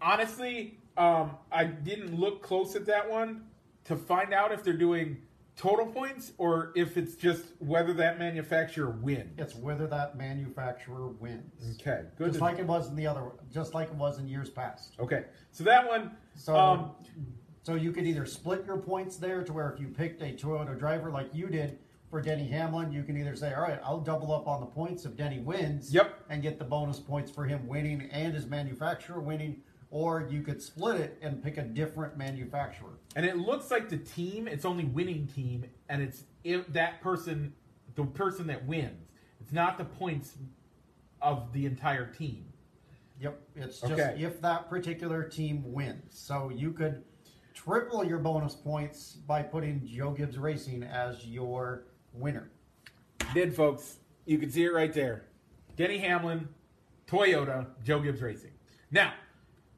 honestly, 0.00 0.78
um, 0.96 1.32
I 1.50 1.64
didn't 1.64 2.18
look 2.18 2.42
close 2.42 2.74
at 2.76 2.86
that 2.86 3.10
one 3.10 3.44
to 3.84 3.96
find 3.96 4.32
out 4.32 4.52
if 4.52 4.62
they're 4.62 4.72
doing 4.72 5.16
total 5.56 5.86
points 5.86 6.32
or 6.38 6.72
if 6.74 6.96
it's 6.96 7.14
just 7.14 7.44
whether 7.58 7.92
that 7.94 8.18
manufacturer 8.18 8.90
wins. 8.90 9.38
It's 9.38 9.54
whether 9.54 9.86
that 9.88 10.16
manufacturer 10.16 11.08
wins. 11.08 11.78
Okay, 11.80 12.04
good. 12.16 12.28
Just 12.28 12.40
like 12.40 12.58
it 12.58 12.66
was 12.66 12.88
in 12.88 12.96
the 12.96 13.06
other, 13.06 13.22
just 13.52 13.74
like 13.74 13.88
it 13.88 13.94
was 13.94 14.18
in 14.18 14.28
years 14.28 14.50
past. 14.50 14.94
okay, 14.98 15.24
so 15.50 15.64
that 15.64 15.86
one. 15.86 16.12
So, 16.34 16.56
um, 16.56 16.90
so 17.62 17.74
you 17.74 17.92
could 17.92 18.06
either 18.06 18.26
split 18.26 18.64
your 18.66 18.78
points 18.78 19.16
there 19.16 19.44
to 19.44 19.52
where 19.52 19.70
if 19.70 19.78
you 19.80 19.88
picked 19.88 20.20
a 20.22 20.32
Toyota 20.32 20.76
driver 20.76 21.10
like 21.10 21.28
you 21.32 21.46
did 21.46 21.78
for 22.10 22.20
Denny 22.20 22.48
Hamlin, 22.48 22.92
you 22.92 23.02
can 23.04 23.16
either 23.16 23.36
say, 23.36 23.54
all 23.54 23.62
right, 23.62 23.80
I'll 23.84 24.00
double 24.00 24.32
up 24.32 24.48
on 24.48 24.60
the 24.60 24.66
points 24.66 25.04
if 25.04 25.16
Denny 25.16 25.38
wins. 25.38 25.94
Yep. 25.94 26.24
And 26.28 26.42
get 26.42 26.58
the 26.58 26.64
bonus 26.64 26.98
points 26.98 27.30
for 27.30 27.44
him 27.44 27.66
winning 27.66 28.08
and 28.10 28.34
his 28.34 28.46
manufacturer 28.46 29.20
winning. 29.20 29.62
Or 29.92 30.26
you 30.30 30.40
could 30.40 30.62
split 30.62 30.98
it 30.98 31.18
and 31.20 31.42
pick 31.44 31.58
a 31.58 31.62
different 31.62 32.16
manufacturer. 32.16 32.98
And 33.14 33.26
it 33.26 33.36
looks 33.36 33.70
like 33.70 33.90
the 33.90 33.98
team, 33.98 34.48
it's 34.48 34.64
only 34.64 34.84
winning 34.84 35.26
team, 35.26 35.66
and 35.90 36.00
it's 36.00 36.24
if 36.44 36.66
that 36.72 37.02
person, 37.02 37.52
the 37.94 38.04
person 38.06 38.46
that 38.46 38.64
wins. 38.66 39.10
It's 39.38 39.52
not 39.52 39.76
the 39.76 39.84
points 39.84 40.38
of 41.20 41.52
the 41.52 41.66
entire 41.66 42.06
team. 42.10 42.46
Yep. 43.20 43.38
It's 43.54 43.80
just 43.82 43.92
Okay. 43.92 44.16
if 44.18 44.40
that 44.40 44.70
particular 44.70 45.24
team 45.24 45.62
wins. 45.70 46.18
So 46.18 46.48
you 46.48 46.72
could 46.72 47.04
triple 47.52 48.02
your 48.02 48.18
bonus 48.18 48.54
points 48.54 49.12
by 49.26 49.42
putting 49.42 49.86
Joe 49.86 50.12
Gibbs 50.12 50.38
Racing 50.38 50.84
as 50.84 51.26
your 51.26 51.84
winner. 52.14 52.50
Did 53.34 53.54
folks? 53.54 53.98
You 54.24 54.38
can 54.38 54.50
see 54.50 54.64
it 54.64 54.72
right 54.72 54.92
there. 54.94 55.26
Denny 55.76 55.98
Hamlin, 55.98 56.48
Toyota, 57.06 57.66
Joe 57.84 58.00
Gibbs 58.00 58.22
Racing. 58.22 58.52
Now, 58.90 59.12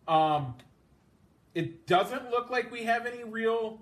um, 0.08 0.54
it 1.54 1.86
doesn't 1.86 2.30
look 2.30 2.50
like 2.50 2.70
we 2.70 2.84
have 2.84 3.06
any 3.06 3.24
real 3.24 3.78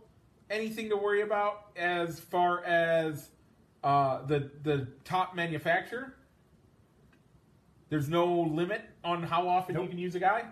anything 0.51 0.91
to 0.91 0.97
worry 0.97 1.23
about 1.23 1.71
as 1.77 2.21
far 2.21 2.63
as 2.65 3.31
uh, 3.83 4.25
the 4.27 4.51
the 4.63 4.89
top 5.05 5.35
manufacturer. 5.35 6.15
There's 7.89 8.09
no 8.09 8.27
limit 8.27 8.83
on 9.05 9.23
how 9.23 9.49
often 9.49 9.81
you 9.81 9.87
can 9.87 9.99
use 9.99 10.15
a 10.15 10.21
guy, 10.21 10.45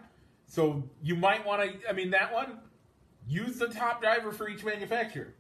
so 0.47 0.83
you 1.03 1.17
might 1.17 1.47
want 1.47 1.63
to. 1.63 1.89
I 1.89 1.93
mean, 1.93 2.11
that 2.11 2.33
one, 2.33 2.59
use 3.27 3.59
the 3.59 3.69
top 3.69 4.03
driver 4.03 4.33
for 4.33 4.49
each 4.49 4.65
manufacturer. 4.65 5.35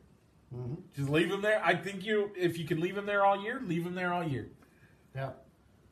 Just 0.96 1.08
leave 1.08 1.28
them 1.30 1.42
there. 1.42 1.62
I 1.64 1.76
think 1.76 2.04
you, 2.04 2.32
if 2.36 2.58
you 2.58 2.66
can 2.66 2.80
leave 2.80 2.96
them 2.96 3.06
there 3.06 3.24
all 3.24 3.40
year, 3.40 3.60
leave 3.64 3.84
them 3.84 3.94
there 3.94 4.12
all 4.12 4.24
year. 4.24 4.48
Yeah. 5.14 5.30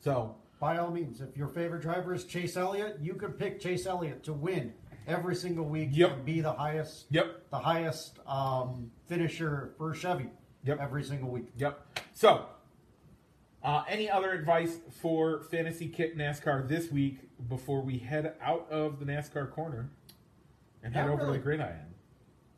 So 0.01 0.35
By 0.61 0.79
all 0.79 0.91
means, 0.91 1.21
if 1.21 1.37
your 1.37 1.49
favorite 1.49 1.83
driver 1.83 2.13
is 2.13 2.25
Chase 2.25 2.57
Elliott, 2.57 2.99
you 3.01 3.15
could 3.15 3.39
pick 3.39 3.61
Chase 3.61 3.87
Elliott 3.87 4.25
to 4.25 4.33
win 4.33 4.73
every 5.07 5.35
single 5.37 5.65
week 5.65 5.91
Yep. 5.93 6.11
and 6.11 6.25
be 6.25 6.41
the 6.41 6.53
highest 6.53 7.07
Yep. 7.11 7.51
the 7.51 7.59
highest 7.59 8.19
um, 8.27 8.91
finisher 9.07 9.73
for 9.79 9.95
Chevy 9.95 10.29
Yep. 10.65 10.79
every 10.81 11.05
single 11.05 11.31
week. 11.31 11.53
Yep. 11.57 12.01
So, 12.13 12.47
uh, 13.63 13.85
any 13.89 14.11
other 14.11 14.33
advice 14.33 14.79
for 15.01 15.43
Fantasy 15.45 15.89
Kit 15.89 16.17
NASCAR 16.19 16.67
this 16.69 16.91
week 16.91 17.21
before 17.49 17.81
we 17.81 17.99
head 17.99 18.35
out 18.41 18.69
of 18.71 18.99
the 18.99 19.05
NASCAR 19.07 19.51
corner 19.51 19.91
and 20.83 20.93
head 20.93 21.07
Not 21.07 21.13
over 21.13 21.23
really. 21.23 21.35
to 21.35 21.39
the 21.39 21.45
gridiron? 21.45 21.95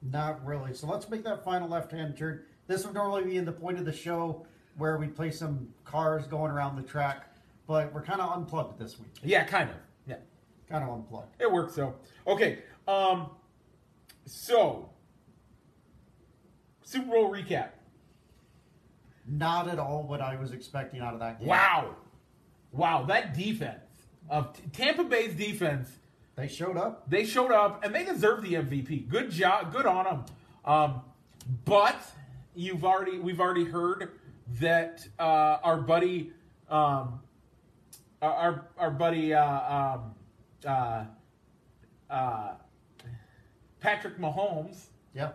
Not 0.02 0.44
really. 0.46 0.72
So 0.72 0.86
let's 0.86 1.08
make 1.10 1.22
that 1.24 1.44
final 1.44 1.68
left 1.68 1.92
hand 1.92 2.16
turn. 2.16 2.42
This 2.66 2.86
would 2.86 2.94
normally 2.94 3.24
be 3.24 3.36
in 3.36 3.44
the 3.44 3.52
point 3.52 3.78
of 3.78 3.84
the 3.84 3.92
show 3.92 4.46
where 4.78 4.96
we 4.96 5.08
play 5.08 5.30
some 5.30 5.68
cars 5.84 6.26
going 6.26 6.50
around 6.50 6.76
the 6.76 6.82
track, 6.82 7.26
but 7.70 7.94
we're 7.94 8.02
kind 8.02 8.20
of 8.20 8.36
unplugged 8.36 8.80
this 8.80 8.98
week. 8.98 9.12
Yeah, 9.22 9.44
kind 9.44 9.70
of. 9.70 9.76
Yeah, 10.04 10.16
Kind 10.68 10.82
of 10.82 10.90
unplugged. 10.90 11.40
it 11.40 11.50
works. 11.52 11.76
though. 11.76 11.94
okay. 12.26 12.58
Um, 12.88 13.30
so 14.26 14.90
Super 16.82 17.06
Bowl 17.12 17.30
recap. 17.30 17.68
Not 19.24 19.68
at 19.68 19.78
all 19.78 20.02
what 20.02 20.20
I 20.20 20.34
was 20.34 20.50
expecting 20.50 20.98
out 21.00 21.14
of 21.14 21.20
that 21.20 21.38
game. 21.38 21.46
Wow, 21.46 21.94
wow, 22.72 23.04
that 23.04 23.34
defense 23.34 23.78
of 24.28 24.52
T- 24.56 24.62
Tampa 24.72 25.04
Bay's 25.04 25.34
defense 25.36 25.88
They 26.34 26.48
showed 26.48 26.76
up. 26.76 27.08
they 27.08 27.24
showed 27.24 27.52
up 27.52 27.84
and 27.84 27.94
they 27.94 28.04
deserve 28.04 28.42
the 28.42 28.54
MVP. 28.54 29.08
Good 29.08 29.30
job, 29.30 29.72
good 29.72 29.86
on 29.86 30.04
them. 30.04 30.24
Um, 30.64 31.02
but 31.64 31.96
you've 32.56 32.84
already 32.84 33.20
we've 33.20 33.38
already 33.40 33.64
heard 33.64 34.10
that 34.58 35.06
uh, 35.20 35.58
our 35.62 35.76
buddy 35.80 36.32
um, 36.68 37.20
our 38.22 38.66
our 38.78 38.90
buddy 38.90 39.32
uh, 39.34 39.94
um, 39.94 40.14
uh, 40.66 41.04
uh, 42.10 42.54
Patrick 43.80 44.18
Mahomes 44.18 44.86
Yeah. 45.14 45.32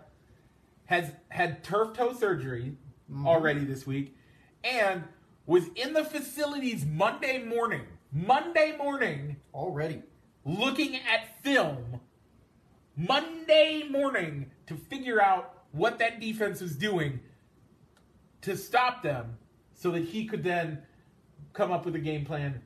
has 0.86 1.12
had 1.30 1.64
turf 1.64 1.94
toe 1.94 2.14
surgery 2.14 2.78
already 3.26 3.64
this 3.66 3.86
week 3.88 4.16
and 4.64 5.04
was 5.46 5.66
in 5.76 5.94
the 5.94 6.04
facilities 6.04 6.86
Monday 6.86 7.44
morning. 7.44 7.84
Monday 8.12 8.76
morning 8.78 9.36
Already. 9.54 10.02
looking 10.46 10.96
at 10.96 11.42
film 11.44 12.00
Monday 12.96 13.84
morning 13.90 14.50
to 14.68 14.76
figure 14.76 15.22
out 15.22 15.64
what 15.72 16.00
that 16.00 16.20
defense 16.22 16.62
was 16.62 16.76
doing 16.76 17.20
to 18.42 18.56
stop 18.56 19.02
them 19.04 19.38
so 19.74 19.92
that 19.92 20.04
he 20.06 20.26
could 20.26 20.44
then 20.44 20.82
come 21.54 21.72
up 21.72 21.84
with 21.86 21.96
a 21.96 22.00
game 22.00 22.24
plan 22.26 22.62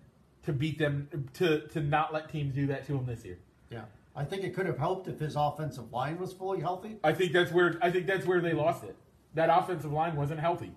to 0.50 0.54
beat 0.54 0.80
them 0.80 1.30
to 1.34 1.68
to 1.68 1.80
not 1.80 2.12
let 2.14 2.30
teams 2.30 2.54
do 2.54 2.68
that 2.68 2.86
to 2.88 2.94
him 2.98 3.06
this 3.06 3.24
year. 3.24 3.38
Yeah. 3.70 3.84
I 4.16 4.26
think 4.26 4.44
it 4.44 4.56
could 4.56 4.66
have 4.66 4.78
helped 4.78 5.08
if 5.08 5.20
his 5.20 5.36
offensive 5.36 5.94
line 5.94 6.20
was 6.20 6.34
fully 6.34 6.60
healthy. 6.60 6.98
I 7.04 7.14
think 7.14 7.32
that's 7.32 7.52
where 7.52 7.78
I 7.82 7.92
think 7.92 8.08
that's 8.08 8.26
where 8.26 8.42
they 8.42 8.54
lost 8.54 8.84
it. 8.84 8.96
That 9.36 9.50
offensive 9.52 9.94
line 9.94 10.16
wasn't 10.16 10.40
healthy. 10.40 10.72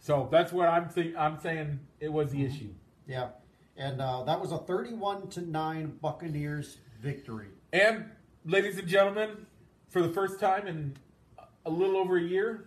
So 0.00 0.28
that's 0.30 0.52
what 0.52 0.68
I'm 0.68 0.88
think 0.88 1.16
I'm 1.16 1.38
saying 1.40 1.80
it 1.98 2.12
was 2.12 2.30
the 2.30 2.44
issue. 2.44 2.70
Yeah. 3.06 3.28
And 3.76 4.00
uh, 4.00 4.24
that 4.24 4.38
was 4.38 4.52
a 4.52 4.58
31 4.58 5.28
to 5.28 5.40
9 5.40 5.98
Buccaneers 6.02 6.78
victory. 7.00 7.46
And, 7.72 8.10
ladies 8.44 8.76
and 8.76 8.86
gentlemen, 8.86 9.46
for 9.88 10.02
the 10.02 10.10
first 10.10 10.38
time 10.38 10.66
in 10.66 10.96
a 11.64 11.70
little 11.70 11.96
over 11.96 12.18
a 12.18 12.22
year, 12.22 12.66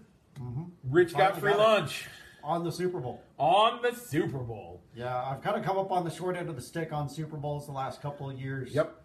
Rich 0.90 1.14
got 1.14 1.36
Finally 1.36 1.42
free 1.42 1.52
got 1.52 1.84
it. 1.84 2.08
On 2.44 2.64
the 2.64 2.72
Super 2.72 3.00
Bowl. 3.00 3.22
on 3.40 3.82
the 3.82 3.94
Super 3.96 4.40
Bowl. 4.40 4.82
Yeah, 4.96 5.16
I've 5.16 5.42
kind 5.42 5.56
of 5.58 5.64
come 5.64 5.78
up 5.78 5.92
on 5.92 6.04
the 6.04 6.10
short 6.12 6.36
end 6.36 6.50
of 6.50 6.56
the 6.58 6.62
stick 6.62 6.92
on 6.92 7.08
Super 7.08 7.38
Bowls 7.38 7.66
the 7.66 7.72
last 7.72 8.02
couple 8.02 8.30
of 8.30 8.40
years. 8.40 8.74
Yep. 8.76 9.02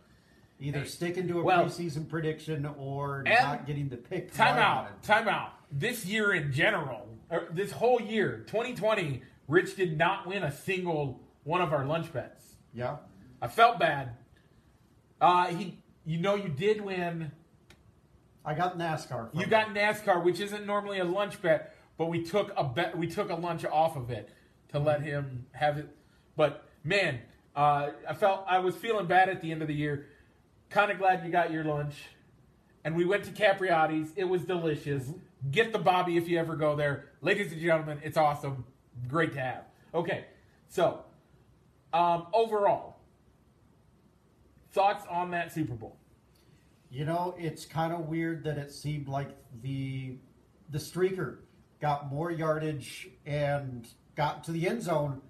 Either 0.60 0.84
sticking 0.84 1.28
to 1.28 1.38
a 1.40 1.42
Well- 1.44 1.64
preseason 1.66 2.08
prediction 2.08 2.66
or 2.66 3.22
not 3.24 3.64
getting 3.64 3.88
the 3.88 3.96
pick. 3.96 4.32
Time 4.34 4.58
out. 4.58 5.02
Time 5.04 5.28
out. 5.28 5.52
This 5.70 6.04
year 6.04 6.32
in 6.34 6.50
general, 6.52 7.06
or 7.30 7.46
this 7.52 7.70
whole 7.70 8.00
year, 8.00 8.44
2020, 8.48 9.22
Rich 9.46 9.76
did 9.76 9.96
not 9.96 10.26
win 10.26 10.42
a 10.42 10.50
single 10.50 11.20
one 11.44 11.60
of 11.60 11.72
our 11.72 11.84
lunch 11.84 12.12
bets. 12.12 12.56
Yeah. 12.74 12.96
I 13.40 13.46
felt 13.48 13.78
bad. 13.78 14.16
Uh, 15.20 15.46
he, 15.46 15.78
you 16.04 16.18
know, 16.18 16.34
you 16.34 16.48
did 16.48 16.80
win. 16.80 17.30
I 18.44 18.54
got 18.54 18.78
NASCAR. 18.78 19.28
You 19.32 19.46
got 19.46 19.68
NASCAR, 19.74 20.24
which 20.24 20.40
isn't 20.40 20.66
normally 20.66 20.98
a 20.98 21.04
lunch 21.04 21.40
bet, 21.40 21.74
but 21.98 22.06
we 22.06 22.22
took 22.22 22.52
a 22.56 22.64
bet. 22.64 22.96
We 22.96 23.08
took 23.08 23.28
a 23.28 23.34
lunch 23.34 23.64
off 23.66 23.96
of 23.96 24.10
it 24.10 24.30
to 24.70 24.78
let 24.78 25.02
him 25.02 25.46
have 25.52 25.76
it. 25.76 25.88
But 26.36 26.64
man, 26.84 27.18
uh, 27.54 27.90
I 28.08 28.14
felt 28.14 28.44
I 28.48 28.60
was 28.60 28.76
feeling 28.76 29.06
bad 29.06 29.28
at 29.28 29.42
the 29.42 29.50
end 29.50 29.60
of 29.60 29.68
the 29.68 29.74
year. 29.74 30.06
Kind 30.70 30.90
of 30.90 30.98
glad 30.98 31.24
you 31.24 31.32
got 31.32 31.50
your 31.50 31.64
lunch, 31.64 31.94
and 32.84 32.94
we 32.96 33.04
went 33.04 33.24
to 33.24 33.32
Capriati's. 33.32 34.12
It 34.16 34.24
was 34.24 34.42
delicious. 34.44 35.10
Get 35.50 35.72
the 35.72 35.78
Bobby 35.78 36.16
if 36.16 36.28
you 36.28 36.38
ever 36.38 36.56
go 36.56 36.76
there, 36.76 37.10
ladies 37.20 37.52
and 37.52 37.60
gentlemen. 37.60 38.00
It's 38.02 38.16
awesome. 38.16 38.64
Great 39.08 39.32
to 39.34 39.40
have. 39.40 39.64
Okay, 39.94 40.26
so 40.68 41.04
um, 41.92 42.26
overall 42.32 42.96
thoughts 44.72 45.04
on 45.10 45.32
that 45.32 45.52
Super 45.52 45.74
Bowl. 45.74 45.96
You 46.90 47.04
know, 47.04 47.34
it's 47.38 47.64
kind 47.64 47.92
of 47.92 48.00
weird 48.08 48.44
that 48.44 48.56
it 48.56 48.70
seemed 48.70 49.08
like 49.08 49.30
the 49.62 50.16
the 50.70 50.78
streaker 50.78 51.38
got 51.80 52.10
more 52.12 52.30
yardage 52.30 53.08
and 53.26 53.86
got 54.16 54.44
to 54.44 54.52
the 54.52 54.68
end 54.68 54.82
zone. 54.82 55.20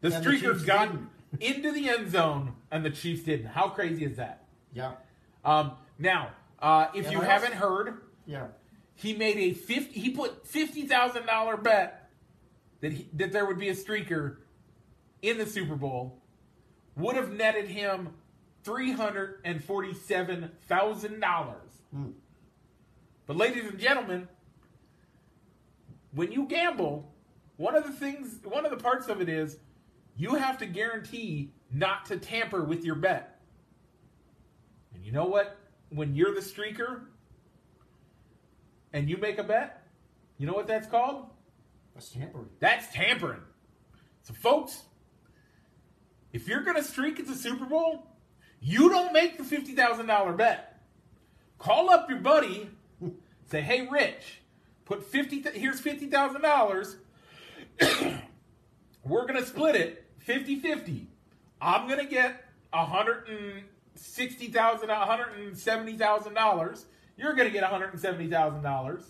The 0.00 0.10
streakers 0.10 0.64
got 0.64 0.90
didn't. 0.92 1.08
into 1.40 1.72
the 1.72 1.88
end 1.88 2.10
zone, 2.10 2.54
and 2.70 2.84
the 2.84 2.90
Chiefs 2.90 3.22
didn't. 3.22 3.46
How 3.46 3.68
crazy 3.68 4.04
is 4.04 4.16
that? 4.16 4.44
Yeah. 4.72 4.92
Um, 5.44 5.72
now, 5.98 6.30
uh, 6.60 6.88
if 6.94 7.04
And 7.06 7.12
you 7.12 7.20
haven't 7.20 7.54
also- 7.54 7.68
heard, 7.84 8.00
Yeah. 8.26 8.48
he 8.94 9.14
made 9.14 9.36
a 9.36 9.52
fifty. 9.52 10.00
He 10.00 10.10
put 10.10 10.46
fifty 10.46 10.86
thousand 10.86 11.26
dollar 11.26 11.56
bet 11.56 12.10
that 12.80 12.92
he, 12.92 13.08
that 13.14 13.32
there 13.32 13.44
would 13.46 13.58
be 13.58 13.68
a 13.68 13.74
streaker 13.74 14.38
in 15.22 15.38
the 15.38 15.46
Super 15.46 15.76
Bowl. 15.76 16.18
Would 16.96 17.16
have 17.16 17.32
netted 17.32 17.66
him 17.68 18.14
three 18.64 18.92
hundred 18.92 19.40
and 19.44 19.62
forty-seven 19.62 20.50
thousand 20.66 21.20
dollars. 21.20 21.70
Hmm. 21.92 22.10
But, 23.26 23.36
ladies 23.36 23.64
and 23.64 23.78
gentlemen, 23.78 24.28
when 26.12 26.32
you 26.32 26.46
gamble, 26.46 27.12
one 27.56 27.74
of 27.74 27.84
the 27.84 27.92
things, 27.92 28.40
one 28.44 28.64
of 28.64 28.70
the 28.70 28.76
parts 28.76 29.08
of 29.08 29.20
it 29.20 29.28
is 29.28 29.58
you 30.16 30.34
have 30.34 30.58
to 30.58 30.66
guarantee 30.66 31.52
not 31.72 32.06
to 32.06 32.16
tamper 32.16 32.64
with 32.64 32.84
your 32.84 32.96
bet. 32.96 33.40
And 34.94 35.04
you 35.04 35.12
know 35.12 35.26
what? 35.26 35.56
When 35.90 36.14
you're 36.14 36.34
the 36.34 36.40
streaker 36.40 37.02
and 38.92 39.08
you 39.08 39.16
make 39.16 39.38
a 39.38 39.44
bet, 39.44 39.86
you 40.38 40.46
know 40.46 40.52
what 40.52 40.66
that's 40.66 40.86
called? 40.86 41.26
That's 41.94 42.10
tampering. 42.10 42.48
That's 42.60 42.92
tampering. 42.92 43.42
So, 44.22 44.34
folks, 44.34 44.82
if 46.32 46.48
you're 46.48 46.62
going 46.62 46.76
to 46.76 46.84
streak 46.84 47.18
at 47.20 47.26
the 47.26 47.34
Super 47.34 47.66
Bowl, 47.66 48.06
you 48.60 48.88
don't 48.88 49.12
make 49.12 49.38
the 49.38 49.44
$50,000 49.44 50.36
bet. 50.36 50.80
Call 51.58 51.90
up 51.90 52.08
your 52.08 52.20
buddy, 52.20 52.70
say, 53.50 53.60
hey, 53.60 53.88
Rich, 53.90 54.39
put 54.90 55.02
50, 55.04 55.42
th- 55.42 55.54
here's 55.54 55.80
$50,000. 55.80 56.96
We're 59.04 59.26
going 59.26 59.40
to 59.40 59.46
split 59.46 59.76
it 59.76 60.04
50 60.18 60.56
50. 60.56 61.06
I'm 61.62 61.86
going 61.86 62.00
to 62.00 62.06
get 62.06 62.44
$160,000, 62.74 63.62
$170,000. 63.94 66.84
You're 67.16 67.34
going 67.34 67.46
to 67.46 67.52
get 67.52 67.62
$170,000. 67.62 69.04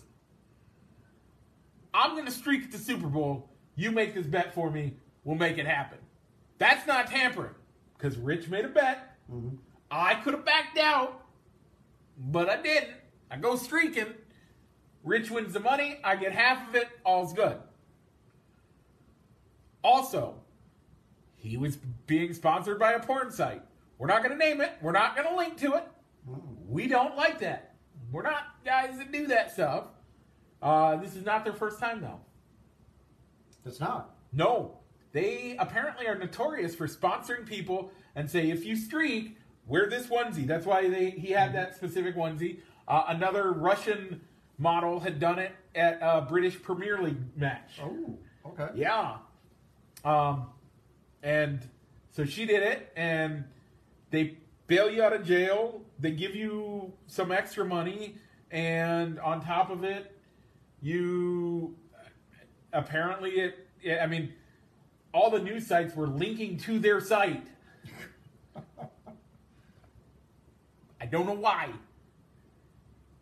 I'm 1.93 2.11
going 2.11 2.25
to 2.25 2.31
streak 2.31 2.63
at 2.65 2.71
the 2.71 2.77
Super 2.77 3.07
Bowl. 3.07 3.49
You 3.75 3.91
make 3.91 4.13
this 4.13 4.27
bet 4.27 4.53
for 4.53 4.69
me. 4.69 4.93
We'll 5.23 5.35
make 5.35 5.57
it 5.57 5.65
happen. 5.65 5.97
That's 6.59 6.85
not 6.85 7.07
tampering 7.07 7.55
because 7.97 8.17
Rich 8.17 8.49
made 8.49 8.65
a 8.65 8.69
bet. 8.69 9.17
Mm-hmm. 9.33 9.55
I 9.89 10.13
could 10.15 10.33
have 10.35 10.43
backed 10.45 10.77
out, 10.77 11.25
but 12.17 12.49
I 12.49 12.61
didn't. 12.61 12.91
I 13.31 13.37
go 13.37 13.55
streaking. 13.55 14.13
Rich 15.03 15.31
wins 15.31 15.53
the 15.53 15.59
money. 15.59 15.99
I 16.03 16.15
get 16.15 16.31
half 16.31 16.69
of 16.69 16.75
it. 16.75 16.87
All's 17.03 17.33
good. 17.33 17.57
Also, 19.83 20.35
he 21.35 21.57
was 21.57 21.77
being 22.05 22.33
sponsored 22.33 22.79
by 22.79 22.93
a 22.93 22.99
porn 22.99 23.31
site. 23.31 23.63
We're 23.97 24.07
not 24.07 24.23
going 24.23 24.37
to 24.37 24.43
name 24.43 24.61
it. 24.61 24.73
We're 24.81 24.91
not 24.91 25.15
going 25.15 25.27
to 25.27 25.35
link 25.35 25.57
to 25.57 25.73
it. 25.75 25.83
We 26.67 26.87
don't 26.87 27.17
like 27.17 27.39
that. 27.39 27.75
We're 28.11 28.21
not 28.23 28.43
guys 28.63 28.97
that 28.97 29.11
do 29.11 29.27
that 29.27 29.51
stuff. 29.51 29.85
Uh, 30.61 30.97
this 30.97 31.15
is 31.15 31.25
not 31.25 31.43
their 31.43 31.53
first 31.53 31.79
time, 31.79 32.01
though. 32.01 32.19
It's 33.65 33.79
not. 33.79 34.15
No, 34.33 34.79
they 35.11 35.55
apparently 35.59 36.07
are 36.07 36.17
notorious 36.17 36.75
for 36.75 36.87
sponsoring 36.87 37.45
people 37.45 37.91
and 38.15 38.29
say 38.29 38.49
if 38.49 38.65
you 38.65 38.75
streak, 38.75 39.37
wear 39.65 39.89
this 39.89 40.07
onesie. 40.07 40.45
That's 40.45 40.65
why 40.65 40.89
they 40.89 41.11
he 41.11 41.31
had 41.31 41.53
that 41.53 41.75
specific 41.75 42.15
onesie. 42.15 42.59
Uh, 42.87 43.05
another 43.07 43.51
Russian 43.51 44.21
model 44.61 44.99
had 44.99 45.19
done 45.19 45.39
it 45.39 45.53
at 45.73 45.97
a 46.01 46.21
British 46.21 46.61
Premier 46.61 47.01
League 47.01 47.17
match. 47.35 47.79
Oh, 47.81 48.15
okay. 48.45 48.67
Yeah. 48.75 49.17
Um, 50.05 50.47
and 51.23 51.67
so 52.11 52.25
she 52.25 52.45
did 52.45 52.61
it, 52.61 52.91
and 52.95 53.43
they 54.11 54.37
bail 54.67 54.89
you 54.89 55.01
out 55.03 55.13
of 55.13 55.25
jail. 55.25 55.81
They 55.99 56.11
give 56.11 56.35
you 56.35 56.93
some 57.07 57.31
extra 57.31 57.65
money, 57.65 58.15
and 58.51 59.19
on 59.19 59.43
top 59.43 59.71
of 59.71 59.83
it, 59.83 60.15
you 60.81 61.75
apparently 62.71 63.31
it. 63.31 63.67
I 63.99 64.05
mean, 64.05 64.31
all 65.11 65.31
the 65.31 65.39
news 65.39 65.65
sites 65.65 65.95
were 65.95 66.07
linking 66.07 66.57
to 66.59 66.77
their 66.77 67.01
site. 67.01 67.47
I 71.01 71.05
don't 71.07 71.25
know 71.25 71.33
why, 71.33 71.69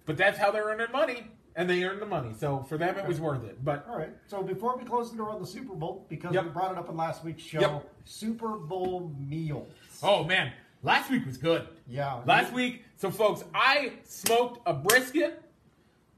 but 0.09 0.17
that's 0.17 0.39
how 0.39 0.49
they're 0.49 0.63
earning 0.63 0.87
money, 0.91 1.27
and 1.55 1.69
they 1.69 1.83
earned 1.83 2.01
the 2.01 2.05
money. 2.07 2.33
So 2.35 2.65
for 2.67 2.79
them, 2.79 2.97
it 2.97 3.05
was 3.07 3.19
worth 3.21 3.43
it. 3.43 3.63
But 3.63 3.85
All 3.87 3.95
right. 3.95 4.09
So 4.25 4.41
before 4.41 4.75
we 4.75 4.83
close 4.83 5.11
the 5.11 5.17
door 5.17 5.29
on 5.29 5.39
the 5.39 5.45
Super 5.45 5.75
Bowl, 5.75 6.07
because 6.09 6.33
Yep. 6.33 6.45
we 6.45 6.49
brought 6.49 6.71
it 6.71 6.79
up 6.79 6.89
in 6.89 6.97
last 6.97 7.23
week's 7.23 7.43
show, 7.43 7.59
Yep. 7.59 7.93
Super 8.05 8.57
Bowl 8.57 9.13
meals. 9.19 9.71
Oh 10.01 10.23
man, 10.23 10.51
last 10.81 11.11
week 11.11 11.27
was 11.27 11.37
good. 11.37 11.67
Yeah. 11.87 12.21
Last 12.25 12.51
week, 12.53 12.85
so 12.97 13.11
folks, 13.11 13.43
I 13.53 13.93
smoked 14.03 14.61
a 14.65 14.73
brisket. 14.73 15.43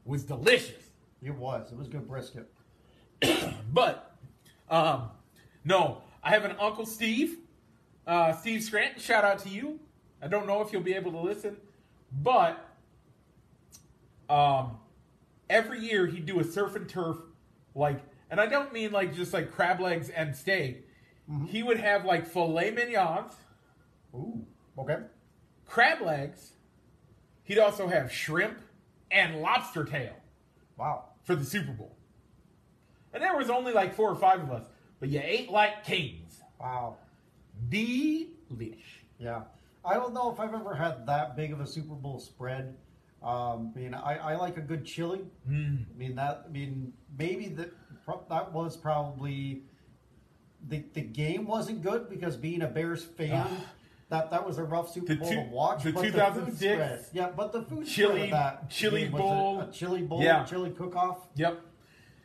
Was 0.06 0.22
delicious. 0.24 0.88
It 1.22 1.34
was. 1.34 1.70
It 1.70 1.76
was 1.76 1.86
good 1.88 2.08
brisket. 2.08 2.50
But 3.74 4.16
um 4.70 5.10
no, 5.66 5.98
I 6.24 6.30
have 6.30 6.46
an 6.46 6.56
Uncle 6.58 6.86
Steve. 6.86 7.36
Uh 8.06 8.32
Steve 8.32 8.62
Scranton, 8.62 9.02
shout 9.02 9.22
out 9.22 9.40
to 9.40 9.50
you. 9.50 9.78
I 10.22 10.28
don't 10.28 10.46
know 10.46 10.62
if 10.62 10.72
you'll 10.72 10.80
be 10.80 10.94
able 10.94 11.12
to 11.12 11.20
listen, 11.20 11.58
but 12.10 12.71
um 14.32 14.78
every 15.50 15.80
year 15.80 16.06
he'd 16.06 16.24
do 16.26 16.40
a 16.40 16.44
surf 16.44 16.74
and 16.76 16.88
turf 16.88 17.18
like 17.74 18.00
and 18.30 18.40
I 18.40 18.46
don't 18.46 18.72
mean 18.72 18.92
like 18.92 19.14
just 19.14 19.32
like 19.34 19.52
crab 19.52 19.80
legs 19.80 20.08
and 20.08 20.34
steak. 20.34 20.88
He 21.48 21.62
would 21.62 21.78
have 21.78 22.04
like 22.04 22.26
filet 22.26 22.70
mignons. 22.70 23.34
Ooh. 24.14 24.44
Okay. 24.78 24.98
crab 25.66 26.00
legs. 26.00 26.52
He'd 27.44 27.58
also 27.58 27.86
have 27.88 28.10
shrimp 28.12 28.58
and 29.10 29.40
lobster 29.42 29.84
tail 29.84 30.14
Wow. 30.78 31.04
for 31.24 31.34
the 31.36 31.44
Super 31.44 31.72
Bowl. 31.72 31.94
And 33.12 33.22
there 33.22 33.36
was 33.36 33.50
only 33.50 33.72
like 33.72 33.94
four 33.94 34.08
or 34.10 34.16
five 34.16 34.40
of 34.40 34.50
us, 34.50 34.62
but 34.98 35.10
you 35.10 35.20
ate 35.22 35.50
like 35.50 35.84
kings. 35.84 36.40
Wow. 36.58 36.96
Delish. 37.68 38.76
Yeah. 39.18 39.42
I 39.84 39.94
don't 39.94 40.14
know 40.14 40.32
if 40.32 40.40
I've 40.40 40.54
ever 40.54 40.74
had 40.74 41.06
that 41.06 41.36
big 41.36 41.52
of 41.52 41.60
a 41.60 41.66
Super 41.66 41.94
Bowl 41.94 42.18
spread. 42.18 42.74
Um, 43.22 43.72
I 43.76 43.78
mean, 43.78 43.94
I, 43.94 44.16
I 44.32 44.36
like 44.36 44.56
a 44.56 44.60
good 44.60 44.84
chili. 44.84 45.20
Mm. 45.48 45.84
I 45.94 45.98
mean 45.98 46.14
that. 46.16 46.44
I 46.46 46.50
mean, 46.50 46.92
maybe 47.16 47.46
that 47.50 47.70
that 48.28 48.52
was 48.52 48.76
probably 48.76 49.62
the 50.68 50.84
the 50.94 51.02
game 51.02 51.46
wasn't 51.46 51.82
good 51.82 52.08
because 52.08 52.36
being 52.36 52.62
a 52.62 52.66
Bears 52.68 53.04
fan, 53.04 53.46
Ah. 53.48 53.64
that 54.08 54.30
that 54.32 54.44
was 54.46 54.58
a 54.58 54.64
rough 54.64 54.90
Super 54.92 55.14
Bowl 55.16 55.28
two- 55.28 55.36
to 55.36 55.42
watch. 55.50 55.84
the 55.84 55.92
but 55.92 56.02
2006 56.02 57.10
yeah, 57.12 57.30
but 57.36 57.52
the 57.52 57.62
food 57.62 57.86
chili- 57.86 58.30
that 58.30 58.68
chili 58.70 59.08
was 59.08 59.20
a- 59.20 59.22
bowl. 59.22 59.60
a, 59.60 59.70
chili 59.72 60.02
bowl, 60.02 60.22
Yeah. 60.22 60.44
chili 60.44 60.70
cook 60.70 60.96
off. 60.96 61.28
Yep. 61.36 61.60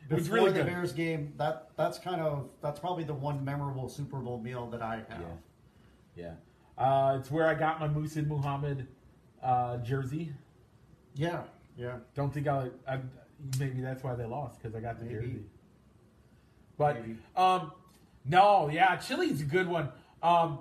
It 0.10 0.13
was 0.13 0.23
Before 0.23 0.36
really 0.38 0.51
the 0.51 0.60
good. 0.60 0.67
Bears 0.67 0.93
game, 0.93 1.33
that 1.38 1.69
that's 1.75 1.99
kind 1.99 2.21
of 2.21 2.49
that's 2.62 2.79
probably 2.79 3.03
the 3.03 3.13
one 3.13 3.43
memorable 3.45 3.88
Super 3.89 4.17
Bowl 4.19 4.39
meal 4.39 4.67
that 4.71 4.81
I 4.81 5.03
have. 5.10 5.21
Yeah. 6.15 6.33
Yeah. 6.77 6.83
Uh, 6.83 7.17
it's 7.19 7.29
where 7.29 7.47
I 7.47 7.53
got 7.55 7.79
my 7.79 7.88
Muhsin 7.88 8.25
Muhammad 8.27 8.88
uh, 9.43 9.77
jersey. 9.77 10.33
Yeah, 11.17 11.43
yeah. 11.77 11.97
Don't 12.15 12.34
think 12.34 12.47
I'll. 12.47 12.69
I, 12.88 12.99
maybe 13.60 13.82
that's 13.82 14.03
why 14.03 14.15
they 14.15 14.25
lost 14.25 14.62
because 14.62 14.75
I 14.75 14.80
got 14.80 14.99
the 14.99 15.06
Maybe. 15.06 15.15
jersey. 15.15 15.43
But 16.77 17.01
Maybe. 17.01 17.17
um, 17.36 17.71
no, 18.25 18.69
yeah, 18.69 18.95
chili's 18.97 19.41
a 19.41 19.45
good 19.45 19.67
one. 19.67 19.89
Um, 20.21 20.60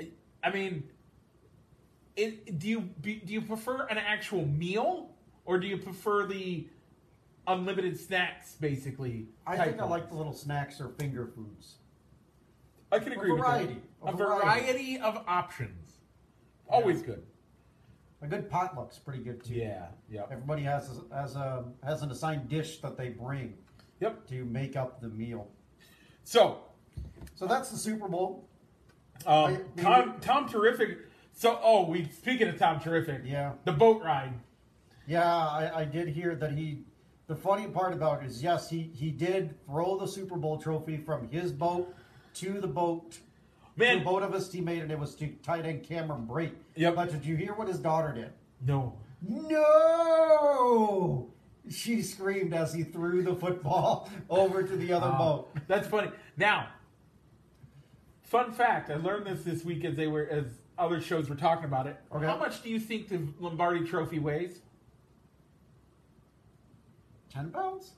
I, 0.00 0.08
I 0.42 0.50
mean, 0.50 0.84
it, 2.16 2.58
do 2.58 2.68
you 2.68 2.80
be, 2.80 3.16
do 3.16 3.32
you 3.32 3.42
prefer 3.42 3.86
an 3.86 3.98
actual 3.98 4.46
meal 4.46 5.10
or 5.44 5.58
do 5.58 5.66
you 5.66 5.76
prefer 5.76 6.26
the 6.26 6.66
unlimited 7.46 7.98
snacks, 8.00 8.56
basically? 8.60 9.26
I 9.46 9.56
think 9.58 9.80
I 9.80 9.84
like 9.84 10.08
the 10.08 10.16
little 10.16 10.32
snacks 10.32 10.80
or 10.80 10.88
finger 10.98 11.26
foods. 11.26 11.74
I 12.92 12.98
can 12.98 13.12
a 13.12 13.16
agree 13.16 13.30
variety. 13.36 13.66
with 13.74 13.76
A 14.02 14.06
that. 14.06 14.14
A 14.14 14.16
variety. 14.16 14.44
variety 14.62 14.98
of 15.00 15.24
options, 15.28 15.98
always 16.68 17.02
good. 17.02 17.22
A 18.22 18.26
good 18.26 18.50
potluck's 18.50 18.98
pretty 18.98 19.22
good 19.22 19.42
too. 19.42 19.54
Yeah, 19.54 19.86
yeah, 20.10 20.24
Everybody 20.30 20.62
has 20.62 20.90
a, 21.10 21.14
has 21.14 21.36
a 21.36 21.64
has 21.82 22.02
an 22.02 22.10
assigned 22.10 22.48
dish 22.48 22.78
that 22.80 22.96
they 22.98 23.08
bring 23.08 23.54
yep. 24.00 24.26
to 24.28 24.44
make 24.44 24.76
up 24.76 25.00
the 25.00 25.08
meal. 25.08 25.48
So 26.24 26.58
So 27.34 27.46
that's 27.46 27.70
the 27.70 27.78
Super 27.78 28.08
Bowl. 28.08 28.46
Um, 29.26 29.58
I- 29.78 29.80
Tom, 29.82 30.14
Tom 30.20 30.48
Terrific. 30.48 30.98
So, 31.32 31.58
oh, 31.62 31.86
we 31.88 32.08
speaking 32.08 32.48
of 32.48 32.58
Tom 32.58 32.80
Terrific, 32.80 33.22
Yeah. 33.24 33.52
the 33.64 33.72
boat 33.72 34.02
ride. 34.02 34.34
Yeah, 35.06 35.24
I, 35.26 35.80
I 35.80 35.84
did 35.84 36.08
hear 36.08 36.34
that 36.36 36.52
he. 36.52 36.84
The 37.26 37.36
funny 37.36 37.68
part 37.68 37.92
about 37.92 38.22
it 38.22 38.26
is, 38.26 38.42
yes, 38.42 38.68
he 38.68 38.90
he 38.94 39.10
did 39.10 39.54
throw 39.64 39.96
the 39.98 40.06
Super 40.06 40.36
Bowl 40.36 40.58
trophy 40.58 40.96
from 40.98 41.28
his 41.28 41.52
boat 41.52 41.94
to 42.34 42.60
the 42.60 42.66
boat. 42.66 43.18
Man, 43.80 44.04
boat 44.04 44.22
of 44.22 44.32
his 44.32 44.48
teammate, 44.48 44.82
and 44.82 44.90
it 44.92 44.98
was 44.98 45.14
to 45.16 45.28
tight 45.42 45.66
end 45.66 45.82
Cameron 45.82 46.26
Brate. 46.26 46.52
Yep. 46.76 46.94
But 46.94 47.10
did 47.10 47.24
you 47.24 47.36
hear 47.36 47.54
what 47.54 47.68
his 47.68 47.78
daughter 47.78 48.12
did? 48.12 48.30
no, 48.64 48.94
No! 49.22 51.30
She 51.68 52.02
screamed 52.02 52.52
as 52.54 52.72
he 52.74 52.82
threw 52.82 53.22
the 53.22 53.34
football 53.36 54.10
over 54.30 54.62
to 54.62 54.76
the 54.76 54.92
other 54.92 55.06
Uh, 55.06 55.18
boat. 55.18 55.50
That's 55.68 55.86
funny. 55.86 56.10
Now, 56.36 56.68
fun 58.22 58.52
fact: 58.52 58.90
I 58.90 58.96
learned 58.96 59.26
this 59.26 59.44
this 59.44 59.64
week 59.64 59.84
as 59.84 59.96
they 59.96 60.06
were 60.08 60.26
as 60.30 60.46
other 60.78 61.00
shows 61.00 61.28
were 61.28 61.36
talking 61.36 61.66
about 61.66 61.86
it. 61.86 61.96
Okay. 62.12 62.26
How 62.26 62.36
much 62.38 62.62
do 62.62 62.70
you 62.70 62.80
think 62.80 63.08
the 63.08 63.20
Lombardi 63.38 63.86
Trophy 63.86 64.18
weighs? 64.18 64.60
Ten 67.32 67.50
pounds? 67.50 67.92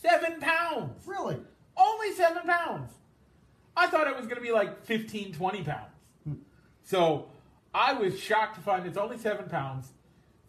Seven 0.00 0.38
pounds. 0.40 1.04
Really? 1.06 1.38
Only 1.76 2.12
seven 2.12 2.42
pounds. 2.46 2.90
I 3.76 3.86
thought 3.86 4.06
it 4.08 4.16
was 4.16 4.26
going 4.26 4.36
to 4.36 4.42
be 4.42 4.52
like 4.52 4.84
15, 4.84 5.32
20 5.34 5.62
pounds. 5.62 5.92
Hmm. 6.24 6.34
So 6.82 7.30
I 7.72 7.92
was 7.94 8.18
shocked 8.18 8.56
to 8.56 8.60
find 8.60 8.86
it's 8.86 8.98
only 8.98 9.18
seven 9.18 9.48
pounds. 9.48 9.88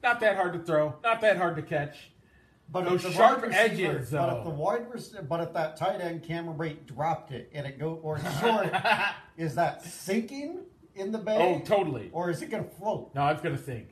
Not 0.03 0.19
that 0.21 0.35
hard 0.35 0.53
to 0.53 0.59
throw. 0.59 0.95
Not 1.03 1.21
that 1.21 1.37
hard 1.37 1.55
to 1.57 1.61
catch. 1.61 2.11
But 2.69 2.85
Those 2.85 3.01
sharp 3.01 3.41
receiver- 3.43 3.53
edges, 3.53 4.11
But 4.11 4.37
if 4.37 4.43
the 4.45 4.49
wide 4.49 4.89
receiver, 4.89 5.23
but 5.23 5.41
if 5.41 5.51
that 5.53 5.75
tight 5.75 5.99
end 5.99 6.23
Cameron 6.23 6.57
Brate 6.57 6.85
dropped 6.87 7.31
it 7.33 7.49
and 7.53 7.67
it 7.67 7.77
go 7.77 7.99
or 8.01 8.17
short, 8.39 8.71
is 9.37 9.55
that 9.55 9.83
sinking 9.83 10.59
in 10.95 11.11
the 11.11 11.17
bay? 11.17 11.37
Oh, 11.37 11.59
totally. 11.65 12.09
Or 12.13 12.29
is 12.29 12.41
it 12.41 12.49
going 12.49 12.63
to 12.63 12.69
float? 12.69 13.13
No, 13.13 13.27
it's 13.27 13.41
gonna 13.41 13.57
sink. 13.57 13.89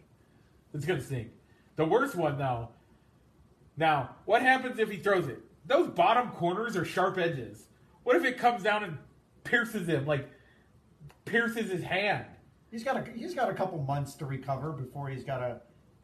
It's 0.73 0.85
gonna 0.85 1.01
sink. 1.01 1.27
The 1.75 1.83
worst 1.83 2.15
one 2.15 2.37
though. 2.37 2.69
Now, 3.75 4.15
what 4.23 4.41
happens 4.41 4.79
if 4.79 4.89
he 4.89 4.97
throws 4.97 5.27
it? 5.27 5.41
Those 5.65 5.89
bottom 5.89 6.29
corners 6.31 6.77
are 6.77 6.85
sharp 6.85 7.17
edges. 7.17 7.67
What 8.03 8.15
if 8.15 8.23
it 8.23 8.37
comes 8.37 8.63
down 8.63 8.83
and 8.85 8.97
pierces 9.49 9.87
him, 9.87 10.05
like 10.05 10.27
pierces 11.25 11.69
his 11.71 11.83
hand? 11.83 12.25
He's 12.71 12.83
got 12.83 12.97
a 12.97 13.11
he's 13.15 13.33
got 13.33 13.49
a 13.49 13.53
couple 13.53 13.79
months 13.79 14.13
to 14.15 14.25
recover 14.25 14.71
before 14.71 15.09
he's 15.09 15.23
got 15.23 15.39
to 15.39 15.61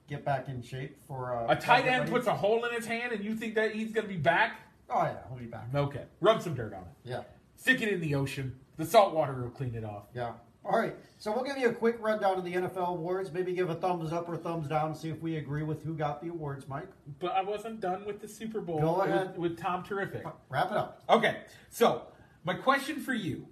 get 0.08 0.26
back 0.26 0.48
in 0.48 0.62
shape 0.62 0.98
for 1.08 1.36
uh, 1.36 1.52
A 1.52 1.56
tight 1.56 1.86
end 1.88 2.10
puts 2.10 2.28
a 2.28 2.34
hole 2.36 2.66
in 2.66 2.74
his 2.74 2.86
hand, 2.86 3.12
and 3.14 3.24
you 3.24 3.36
think 3.36 3.56
that 3.56 3.74
he's 3.74 3.92
gonna 3.92 4.08
be 4.08 4.18
back? 4.18 4.60
Oh 4.90 5.04
yeah, 5.04 5.18
he'll 5.30 5.38
be 5.38 5.46
back. 5.46 5.68
Okay, 5.74 6.04
rub 6.22 6.42
some 6.42 6.56
dirt 6.56 6.74
on 6.74 6.82
it. 6.82 6.88
Yeah. 7.04 7.22
Stick 7.56 7.82
it 7.82 7.90
in 7.90 8.02
the 8.02 8.16
ocean. 8.16 8.56
The 8.78 8.86
salt 8.86 9.14
water 9.14 9.34
will 9.34 9.50
clean 9.50 9.76
it 9.76 9.86
off. 9.86 10.04
Yeah. 10.14 10.34
All 10.66 10.78
right. 10.80 10.96
So 11.20 11.32
we'll 11.32 11.44
give 11.44 11.58
you 11.58 11.70
a 11.70 11.74
quick 11.74 11.98
rundown 12.02 12.38
of 12.40 12.44
the 12.44 12.54
NFL 12.54 12.90
awards. 12.90 13.32
Maybe 13.32 13.54
give 13.54 13.70
a 13.70 13.76
thumbs 13.76 14.12
up 14.12 14.28
or 14.28 14.36
thumbs 14.36 14.68
down. 14.68 14.94
See 14.96 15.10
if 15.10 15.22
we 15.22 15.38
agree 15.38 15.64
with 15.64 15.84
who 15.84 15.94
got 15.94 16.22
the 16.22 16.30
awards, 16.30 16.68
Mike. 16.68 16.90
But 17.20 17.32
I 17.34 17.44
wasn't 17.44 17.80
done 17.80 18.04
with 18.04 18.20
the 18.20 18.28
Super 18.28 18.60
Bowl 18.62 18.80
Go 18.82 19.06
with- 19.06 19.38
with 19.38 19.58
Tom 19.60 19.84
Terrific. 19.84 20.26
Wrap 20.50 20.72
it 20.72 20.78
up. 20.78 21.04
Okay, 21.10 21.38
so 21.70 22.08
my 22.46 22.54
question 22.54 23.02
for 23.02 23.14
you: 23.14 23.48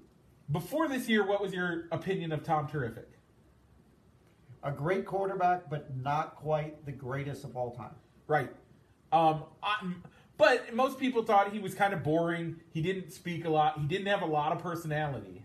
Before 0.50 0.88
this 0.88 1.10
year, 1.10 1.26
what 1.26 1.42
was 1.42 1.54
your 1.54 1.86
opinion 1.92 2.32
of 2.32 2.44
Tom 2.44 2.68
Terrific? 2.68 3.10
A 4.64 4.72
great 4.72 5.06
quarterback, 5.06 5.70
but 5.70 5.98
not 5.98 6.38
quite 6.38 6.86
the 6.86 6.94
greatest 6.94 7.44
of 7.44 7.58
all 7.58 7.72
time. 7.72 7.96
Right. 8.28 8.50
Um, 9.12 9.44
I, 9.62 9.92
but 10.38 10.74
most 10.74 11.00
people 11.00 11.24
thought 11.24 11.52
he 11.52 11.60
was 11.60 11.76
kind 11.76 11.94
of 11.94 12.04
boring. 12.04 12.62
He 12.72 12.82
didn't 12.82 13.12
speak 13.12 13.46
a 13.46 13.50
lot. 13.50 13.80
He 13.80 13.86
didn't 13.88 14.08
have 14.08 14.22
a 14.22 14.28
lot 14.28 14.52
of 14.52 14.60
personality. 14.60 15.44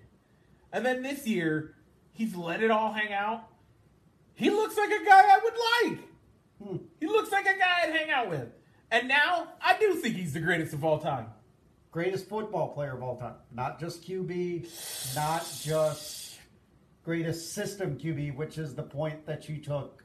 And 0.73 0.85
then 0.85 1.03
this 1.03 1.27
year, 1.27 1.75
he's 2.13 2.35
let 2.37 2.63
it 2.63 2.71
all 2.71 2.93
hang 2.93 3.13
out. 3.13 3.49
He 4.35 4.51
looks 4.51 4.77
like 4.77 4.91
a 4.91 5.05
guy 5.05 5.21
I 5.21 5.41
would 5.43 5.99
like. 5.99 6.09
Hmm. 6.63 6.77
He 7.01 7.07
looks 7.07 7.33
like 7.33 7.47
a 7.47 7.59
guy 7.59 7.83
I'd 7.85 7.91
hang 7.91 8.11
out 8.11 8.31
with. 8.31 8.49
And 8.91 9.09
now 9.09 9.49
I 9.61 9.77
do 9.79 9.95
think 9.95 10.17
he's 10.17 10.33
the 10.33 10.41
greatest 10.41 10.73
of 10.73 10.85
all 10.85 10.99
time. 10.99 11.27
Greatest 11.99 12.29
football 12.29 12.69
player 12.69 12.95
of 12.95 13.03
all 13.03 13.17
time. 13.17 13.35
Not 13.53 13.81
just 13.81 14.09
QB, 14.09 15.17
not 15.17 15.45
just 15.61 16.39
greatest 17.05 17.55
system 17.55 17.99
QB, 17.99 18.37
which 18.37 18.57
is 18.57 18.77
the 18.77 18.85
point 18.85 19.27
that 19.27 19.49
you 19.49 19.57
took 19.57 20.05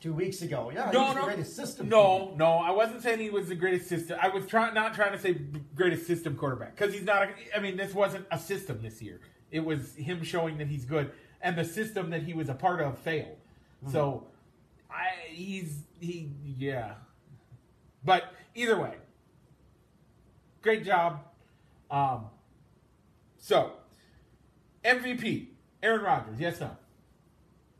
two 0.00 0.14
weeks 0.14 0.40
ago. 0.40 0.72
Yeah, 0.74 0.90
no, 0.92 1.04
he's 1.04 1.14
no, 1.14 1.20
the 1.20 1.26
greatest 1.26 1.54
system. 1.54 1.90
no, 1.90 2.30
QB. 2.32 2.36
no. 2.38 2.52
I 2.52 2.70
wasn't 2.70 3.02
saying 3.02 3.18
he 3.18 3.28
was 3.28 3.48
the 3.48 3.54
greatest 3.54 3.86
system. 3.86 4.18
I 4.18 4.28
was 4.28 4.46
trying, 4.46 4.72
not 4.72 4.94
trying 4.94 5.12
to 5.12 5.18
say 5.18 5.38
greatest 5.74 6.06
system 6.06 6.36
quarterback 6.36 6.74
because 6.74 6.94
he's 6.94 7.04
not. 7.04 7.24
A, 7.24 7.28
I 7.54 7.60
mean, 7.60 7.76
this 7.76 7.92
wasn't 7.92 8.24
a 8.30 8.38
system 8.38 8.80
this 8.80 9.02
year. 9.02 9.20
It 9.50 9.60
was 9.60 9.94
him 9.94 10.24
showing 10.24 10.56
that 10.56 10.68
he's 10.68 10.86
good, 10.86 11.12
and 11.42 11.54
the 11.54 11.66
system 11.66 12.08
that 12.12 12.22
he 12.22 12.32
was 12.32 12.48
a 12.48 12.54
part 12.54 12.80
of 12.80 12.96
failed. 12.96 13.36
Mm-hmm. 13.84 13.92
So, 13.92 14.26
I 14.90 15.08
he's 15.28 15.80
he 16.00 16.30
yeah. 16.46 16.94
But 18.02 18.32
either 18.54 18.80
way, 18.80 18.94
great 20.66 20.84
job. 20.84 21.20
Um, 21.92 22.24
so 23.38 23.70
MVP 24.84 25.46
Aaron 25.80 26.02
Rodgers, 26.02 26.40
yes 26.40 26.60
no. 26.60 26.76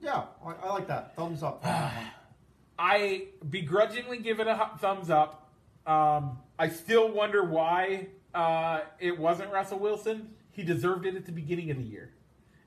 Yeah, 0.00 0.22
I, 0.44 0.52
I 0.62 0.72
like 0.72 0.86
that. 0.86 1.16
Thumbs 1.16 1.42
up. 1.42 1.64
I 2.78 3.24
begrudgingly 3.50 4.18
give 4.18 4.38
it 4.38 4.46
a 4.46 4.70
thumbs 4.78 5.10
up. 5.10 5.50
Um, 5.84 6.38
I 6.60 6.68
still 6.68 7.10
wonder 7.10 7.42
why 7.42 8.06
uh, 8.32 8.82
it 9.00 9.18
wasn't 9.18 9.52
Russell 9.52 9.80
Wilson. 9.80 10.30
He 10.52 10.62
deserved 10.62 11.06
it 11.06 11.16
at 11.16 11.26
the 11.26 11.32
beginning 11.32 11.72
of 11.72 11.78
the 11.78 11.82
year, 11.82 12.12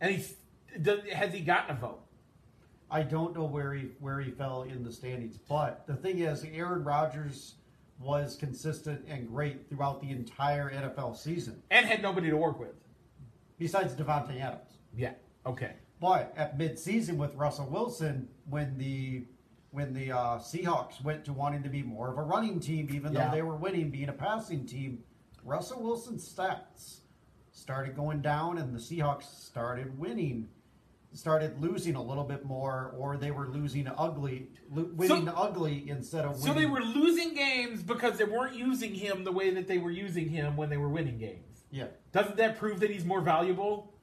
and 0.02 0.12
he's 0.12 0.34
does, 0.82 1.00
has 1.14 1.34
he 1.34 1.40
gotten 1.40 1.78
a 1.78 1.80
vote? 1.80 2.02
I 2.92 3.04
don't 3.04 3.34
know 3.34 3.46
where 3.46 3.74
he 3.74 3.90
where 4.00 4.20
he 4.20 4.32
fell 4.32 4.64
in 4.64 4.84
the 4.84 4.92
standings, 4.92 5.38
but 5.38 5.88
the 5.88 5.96
thing 5.96 6.20
is, 6.20 6.44
Aaron 6.44 6.84
Rodgers 6.84 7.56
was 8.00 8.36
consistent 8.36 9.06
and 9.08 9.28
great 9.28 9.68
throughout 9.70 10.02
the 10.02 10.10
entire 10.12 10.72
NFL 10.72 11.18
season, 11.18 11.62
And 11.70 11.86
had 11.86 12.02
nobody 12.02 12.30
to 12.30 12.38
work 12.38 12.60
with. 12.60 12.74
besides 13.58 13.94
Davante 13.94 14.40
Adams. 14.42 14.78
Yeah. 14.96 15.14
Okay. 15.46 15.74
But 16.00 16.34
at 16.38 16.58
midseason 16.58 17.18
with 17.18 17.36
Russell 17.36 17.68
Wilson, 17.70 18.30
when 18.50 18.78
the 18.78 19.26
when 19.72 19.94
the 19.94 20.12
uh, 20.12 20.40
Seahawks 20.40 21.04
went 21.04 21.24
to 21.26 21.34
wanting 21.34 21.62
to 21.62 21.70
be 21.70 21.84
more 21.84 22.10
of 22.10 22.18
a 22.18 22.22
running 22.24 22.60
team, 22.60 22.88
even 22.92 23.14
Yeah. 23.14 23.26
though 23.28 23.36
they 23.36 23.42
were 23.44 23.56
winning, 23.56 23.92
being 23.92 24.10
a 24.10 24.14
passing 24.14 24.66
team, 24.66 25.04
Russell 25.44 25.84
Wilson's 25.84 26.28
stats 26.28 27.02
started 27.52 27.96
going 27.96 28.22
down, 28.22 28.58
and 28.58 28.74
the 28.74 28.80
Seahawks 28.80 29.24
started 29.26 30.00
winning, 30.00 30.48
started 31.14 31.60
losing 31.62 31.96
a 31.96 32.02
little 32.02 32.24
bit 32.24 32.46
more, 32.46 32.94
or 32.98 33.18
they 33.18 33.32
were 33.32 33.48
losing 33.48 33.88
ugly, 33.98 34.50
lo- 34.70 34.90
winning 34.94 35.28
ugly 35.30 35.90
instead 35.90 36.24
of 36.26 36.36
So 36.38 36.50
winning. 36.54 36.58
they 36.64 36.66
were 36.70 36.82
losing 36.82 37.34
games 37.34 37.82
because 37.82 38.18
they 38.18 38.26
weren't 38.26 38.56
using 38.56 38.94
him 38.94 39.24
the 39.24 39.32
way 39.32 39.50
that 39.52 39.68
they 39.68 39.80
were 39.80 39.90
using 39.92 40.30
him 40.30 40.56
when 40.56 40.70
they 40.70 40.78
were 40.78 40.90
winning 40.90 41.18
games. 41.18 41.64
yeah. 41.72 41.88
Doesn't 42.12 42.38
that 42.38 42.58
prove 42.60 42.80
that 42.82 42.90
he's 42.90 43.06
more 43.06 43.22
valuable? 43.22 43.94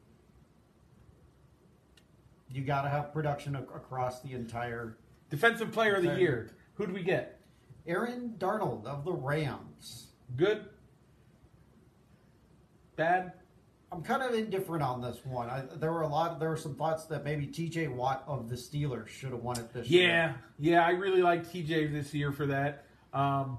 You 2.50 2.62
got 2.62 2.82
to 2.82 2.88
have 2.88 3.12
production 3.12 3.56
ac- 3.56 3.64
across 3.74 4.20
the 4.22 4.32
entire. 4.32 4.96
Defensive 5.30 5.72
Player 5.72 5.96
of 5.96 6.04
the 6.04 6.14
Year. 6.18 6.50
Who 6.74 6.86
do 6.86 6.92
we 6.92 7.02
get? 7.02 7.40
Aaron 7.86 8.34
Donald 8.38 8.86
of 8.86 9.04
the 9.04 9.12
Rams. 9.12 10.08
Good. 10.36 10.66
Bad. 12.96 13.32
I'm 13.92 14.02
kind 14.02 14.22
of 14.22 14.34
indifferent 14.34 14.82
on 14.82 15.00
this 15.00 15.18
one. 15.24 15.48
I, 15.48 15.62
there 15.76 15.92
were 15.92 16.02
a 16.02 16.08
lot. 16.08 16.40
There 16.40 16.48
were 16.50 16.56
some 16.56 16.74
thoughts 16.74 17.04
that 17.06 17.24
maybe 17.24 17.46
T.J. 17.46 17.88
Watt 17.88 18.24
of 18.26 18.48
the 18.48 18.56
Steelers 18.56 19.08
should 19.08 19.30
have 19.30 19.42
won 19.42 19.58
it 19.58 19.72
this 19.72 19.88
Yeah, 19.88 20.00
year. 20.00 20.08
yeah, 20.58 20.72
yeah, 20.72 20.86
I 20.86 20.90
really 20.90 21.22
like 21.22 21.46
TJ 21.46 21.92
this 21.92 22.12
year 22.12 22.32
for 22.32 22.46
that. 22.46 22.84
Um, 23.12 23.58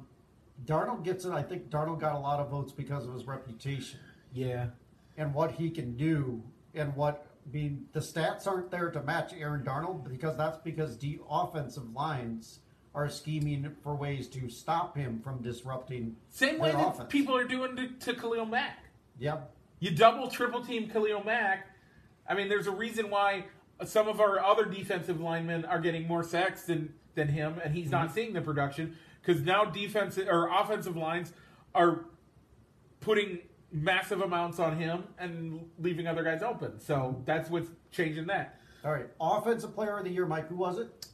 Donald 0.66 1.04
gets 1.06 1.24
it. 1.24 1.32
I 1.32 1.44
think 1.44 1.70
Donald 1.70 2.00
got 2.02 2.16
a 2.16 2.20
lot 2.20 2.40
of 2.40 2.50
votes 2.50 2.72
because 2.74 3.06
of 3.06 3.14
his 3.14 3.26
reputation 3.26 4.00
yeah, 4.34 4.68
and 5.18 5.34
what 5.34 5.52
he 5.52 5.70
can 5.70 5.96
do, 5.96 6.44
and 6.74 6.96
what. 6.96 7.26
I 7.46 7.54
mean, 7.56 7.86
the 7.94 8.02
stats 8.02 8.46
aren't 8.46 8.70
there 8.72 8.92
to 8.92 9.02
match 9.04 9.32
Aaron 9.34 9.64
Donald 9.64 10.10
because 10.10 10.36
that's 10.36 10.58
because 10.58 10.98
the 10.98 11.20
offensive 11.30 11.94
lines 11.94 12.60
are 12.94 13.08
scheming 13.08 13.74
for 13.82 13.96
ways 13.96 14.28
to 14.28 14.50
stop 14.50 14.98
him 14.98 15.22
from 15.22 15.42
disrupting. 15.42 16.18
same 16.30 16.60
way 16.60 16.74
that 16.74 16.86
offense. 16.86 17.08
people 17.10 17.38
are 17.38 17.46
doing 17.46 17.78
to, 17.78 17.88
to 17.88 18.14
Khalil 18.20 18.46
Mack. 18.46 18.84
Yep. 19.20 19.54
You 19.80 19.92
double, 19.92 20.28
triple 20.28 20.64
team 20.64 20.90
Khalil 20.90 21.24
Mack. 21.24 21.68
I 22.28 22.34
mean, 22.34 22.50
there's 22.50 22.68
a 22.68 22.72
reason 22.72 23.10
why 23.10 23.46
some 23.86 24.08
of 24.08 24.20
our 24.20 24.44
other 24.44 24.66
defensive 24.66 25.22
linemen 25.22 25.66
are 25.66 25.80
getting 25.80 26.08
more 26.08 26.24
sacks 26.24 26.64
than 26.64 26.94
than 27.16 27.28
him, 27.30 27.60
and 27.64 27.74
he's 27.74 27.90
not 27.90 28.06
mm-hmm. 28.08 28.16
seeing 28.16 28.34
the 28.34 28.42
production 28.42 28.96
because 29.22 29.42
now 29.42 29.66
defensive 29.66 30.28
or 30.28 30.50
offensive 30.50 30.96
lines 30.96 31.34
are 31.76 32.06
putting 33.00 33.40
massive 33.72 34.22
amounts 34.22 34.60
on 34.60 34.78
him 34.78 35.04
and 35.20 35.68
leaving 35.80 36.08
other 36.08 36.24
guys 36.24 36.42
open. 36.42 36.80
So 36.80 37.22
that's 37.26 37.50
what's 37.50 37.70
changing 37.92 38.28
that. 38.28 38.60
All 38.86 38.94
right. 38.94 39.08
Offensive 39.20 39.74
Player 39.74 39.98
of 39.98 40.06
the 40.06 40.12
Year, 40.12 40.26
Mike. 40.26 40.48
Who 40.48 40.56
was 40.56 40.80
it? 40.80 41.08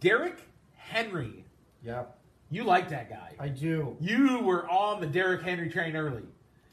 Derrick 0.00 0.38
Henry, 0.74 1.44
Yeah, 1.82 2.04
you 2.50 2.64
like 2.64 2.88
that 2.88 3.08
guy. 3.08 3.34
I 3.38 3.48
do. 3.48 3.96
You 4.00 4.40
were 4.40 4.68
on 4.68 5.00
the 5.00 5.06
Derrick 5.06 5.42
Henry 5.42 5.70
train 5.70 5.94
early. 5.94 6.24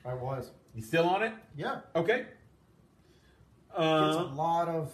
I 0.06 0.14
was. 0.14 0.52
You 0.74 0.82
still 0.82 1.06
on 1.08 1.24
it? 1.24 1.34
Yeah. 1.56 1.80
Okay. 1.96 2.26
Gets 3.70 3.80
a 3.80 3.82
Uh, 3.82 4.34
lot 4.34 4.68
of 4.68 4.94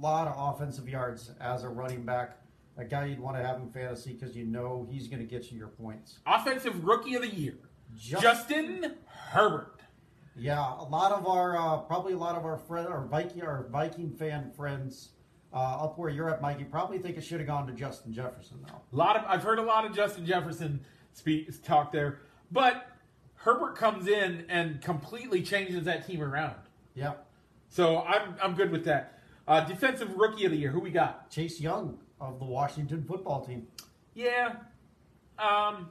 lot 0.00 0.26
of 0.28 0.54
offensive 0.54 0.88
yards 0.88 1.30
as 1.40 1.62
a 1.64 1.68
running 1.68 2.04
back. 2.04 2.38
A 2.76 2.84
guy 2.84 3.06
you'd 3.06 3.20
want 3.20 3.36
to 3.36 3.42
have 3.42 3.56
in 3.60 3.70
fantasy 3.70 4.12
because 4.12 4.36
you 4.36 4.44
know 4.44 4.86
he's 4.90 5.08
going 5.08 5.20
to 5.20 5.26
get 5.26 5.50
you 5.50 5.58
your 5.58 5.68
points. 5.68 6.18
offensive 6.26 6.84
rookie 6.84 7.14
of 7.14 7.22
the 7.22 7.28
year, 7.34 7.54
Just- 7.94 8.22
Justin 8.22 8.96
Herbert. 9.06 9.80
Yeah, 10.38 10.58
a 10.78 10.84
lot 10.84 11.12
of 11.12 11.26
our 11.26 11.56
uh, 11.56 11.78
probably 11.78 12.12
a 12.12 12.18
lot 12.18 12.36
of 12.36 12.44
our 12.44 12.58
friend, 12.58 12.86
our 12.88 13.06
Viking, 13.06 13.42
our 13.42 13.68
Viking 13.70 14.10
fan 14.10 14.50
friends 14.50 15.10
uh, 15.54 15.84
up 15.84 15.96
where 15.98 16.10
you're 16.10 16.28
at, 16.28 16.42
Mike. 16.42 16.58
You 16.58 16.66
probably 16.66 16.98
think 16.98 17.16
it 17.16 17.22
should 17.22 17.38
have 17.40 17.46
gone 17.46 17.66
to 17.68 17.72
Justin 17.72 18.12
Jefferson 18.12 18.58
though. 18.66 18.82
A 18.92 18.96
lot 18.96 19.16
of 19.16 19.24
I've 19.26 19.42
heard 19.42 19.58
a 19.58 19.62
lot 19.62 19.86
of 19.86 19.94
Justin 19.96 20.26
Jefferson 20.26 20.84
speak 21.14 21.48
talk 21.64 21.90
there, 21.90 22.18
but 22.52 22.86
Herbert 23.46 23.76
comes 23.76 24.08
in 24.08 24.44
and 24.48 24.80
completely 24.82 25.40
changes 25.40 25.84
that 25.84 26.04
team 26.04 26.20
around. 26.20 26.56
Yeah, 26.94 27.12
So 27.68 28.00
I'm 28.02 28.34
I'm 28.42 28.54
good 28.54 28.72
with 28.72 28.84
that. 28.86 29.20
Uh, 29.46 29.60
defensive 29.60 30.12
rookie 30.16 30.46
of 30.46 30.50
the 30.50 30.58
year, 30.58 30.72
who 30.72 30.80
we 30.80 30.90
got? 30.90 31.30
Chase 31.30 31.60
Young 31.60 31.96
of 32.20 32.40
the 32.40 32.44
Washington 32.44 33.04
football 33.04 33.44
team. 33.44 33.68
Yeah, 34.14 34.56
um, 35.38 35.90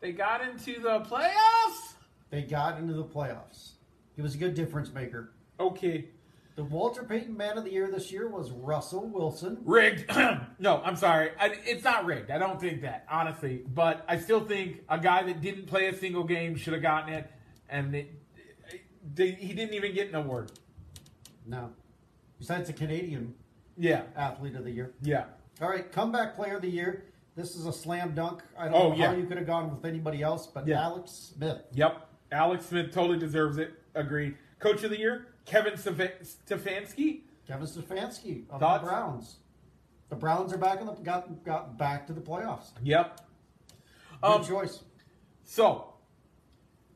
they 0.00 0.10
got 0.10 0.40
into 0.42 0.80
the 0.80 1.00
playoffs. 1.02 1.94
They 2.30 2.42
got 2.42 2.76
into 2.76 2.94
the 2.94 3.04
playoffs. 3.04 3.74
He 4.16 4.22
was 4.22 4.34
a 4.34 4.38
good 4.38 4.54
difference 4.54 4.92
maker. 4.92 5.30
Okay, 5.60 6.06
The 6.54 6.64
Walter 6.64 7.02
Payton 7.02 7.34
Man 7.34 7.56
of 7.56 7.64
the 7.64 7.72
Year 7.72 7.90
this 7.90 8.12
year 8.12 8.28
was 8.28 8.50
Russell 8.50 9.06
Wilson. 9.08 9.58
rigged. 9.64 10.04
no, 10.58 10.82
I'm 10.84 10.96
sorry. 10.96 11.30
I, 11.40 11.54
it's 11.64 11.82
not 11.82 12.04
rigged. 12.04 12.30
I 12.30 12.36
don't 12.38 12.60
think 12.60 12.82
that 12.82 13.06
honestly, 13.10 13.62
but 13.74 14.04
I 14.06 14.18
still 14.18 14.40
think 14.40 14.82
a 14.88 14.98
guy 14.98 15.22
that 15.22 15.40
didn't 15.40 15.66
play 15.66 15.88
a 15.88 15.96
single 15.96 16.24
game 16.24 16.54
should 16.56 16.74
have 16.74 16.82
gotten 16.82 17.14
it, 17.14 17.30
and 17.70 17.94
it, 17.94 18.10
they, 19.14 19.30
he 19.32 19.54
didn't 19.54 19.74
even 19.74 19.94
get 19.94 20.08
an 20.08 20.14
award. 20.14 20.52
No, 21.46 21.70
besides 22.38 22.66
the 22.68 22.74
Canadian 22.74 23.34
Yeah, 23.78 24.02
Athlete 24.14 24.54
of 24.54 24.64
the 24.64 24.70
Year. 24.70 24.92
yeah. 25.02 25.24
All 25.60 25.68
right, 25.70 25.90
comeback 25.90 26.34
player 26.36 26.56
of 26.56 26.62
the 26.62 26.68
year. 26.70 27.04
This 27.34 27.56
is 27.56 27.66
a 27.66 27.72
slam 27.72 28.14
dunk. 28.14 28.42
I 28.58 28.64
don't 28.66 28.74
Oh, 28.74 28.88
know 28.90 28.96
yeah. 28.96 29.06
how 29.08 29.14
you 29.16 29.24
could 29.26 29.38
have 29.38 29.46
gone 29.46 29.70
with 29.74 29.84
anybody 29.86 30.22
else, 30.22 30.46
but 30.46 30.66
Yeah. 30.66 30.82
Alex 30.82 31.32
Smith. 31.34 31.62
Yep. 31.72 32.08
Alex 32.30 32.66
Smith 32.66 32.92
totally 32.92 33.18
deserves 33.18 33.56
it. 33.58 33.72
Agreed. 33.94 34.36
Coach 34.58 34.82
of 34.84 34.90
the 34.90 34.98
year, 34.98 35.28
Kevin 35.44 35.74
Stef- 35.74 36.36
Stefanski. 36.46 37.20
Kevin 37.46 37.66
Stefanski 37.66 38.48
of 38.50 38.60
Thoughts? 38.60 38.82
the 38.84 38.88
Browns. 38.88 39.36
The 40.08 40.16
Browns 40.16 40.52
are 40.52 40.58
back 40.58 40.80
in 40.80 40.86
the 40.86 40.92
got 40.92 41.44
got 41.44 41.76
back 41.78 42.06
to 42.06 42.12
the 42.12 42.20
playoffs. 42.20 42.70
Yep. 42.82 43.20
Good 44.22 44.28
Um, 44.30 44.44
choice. 44.44 44.84
so, 45.42 45.94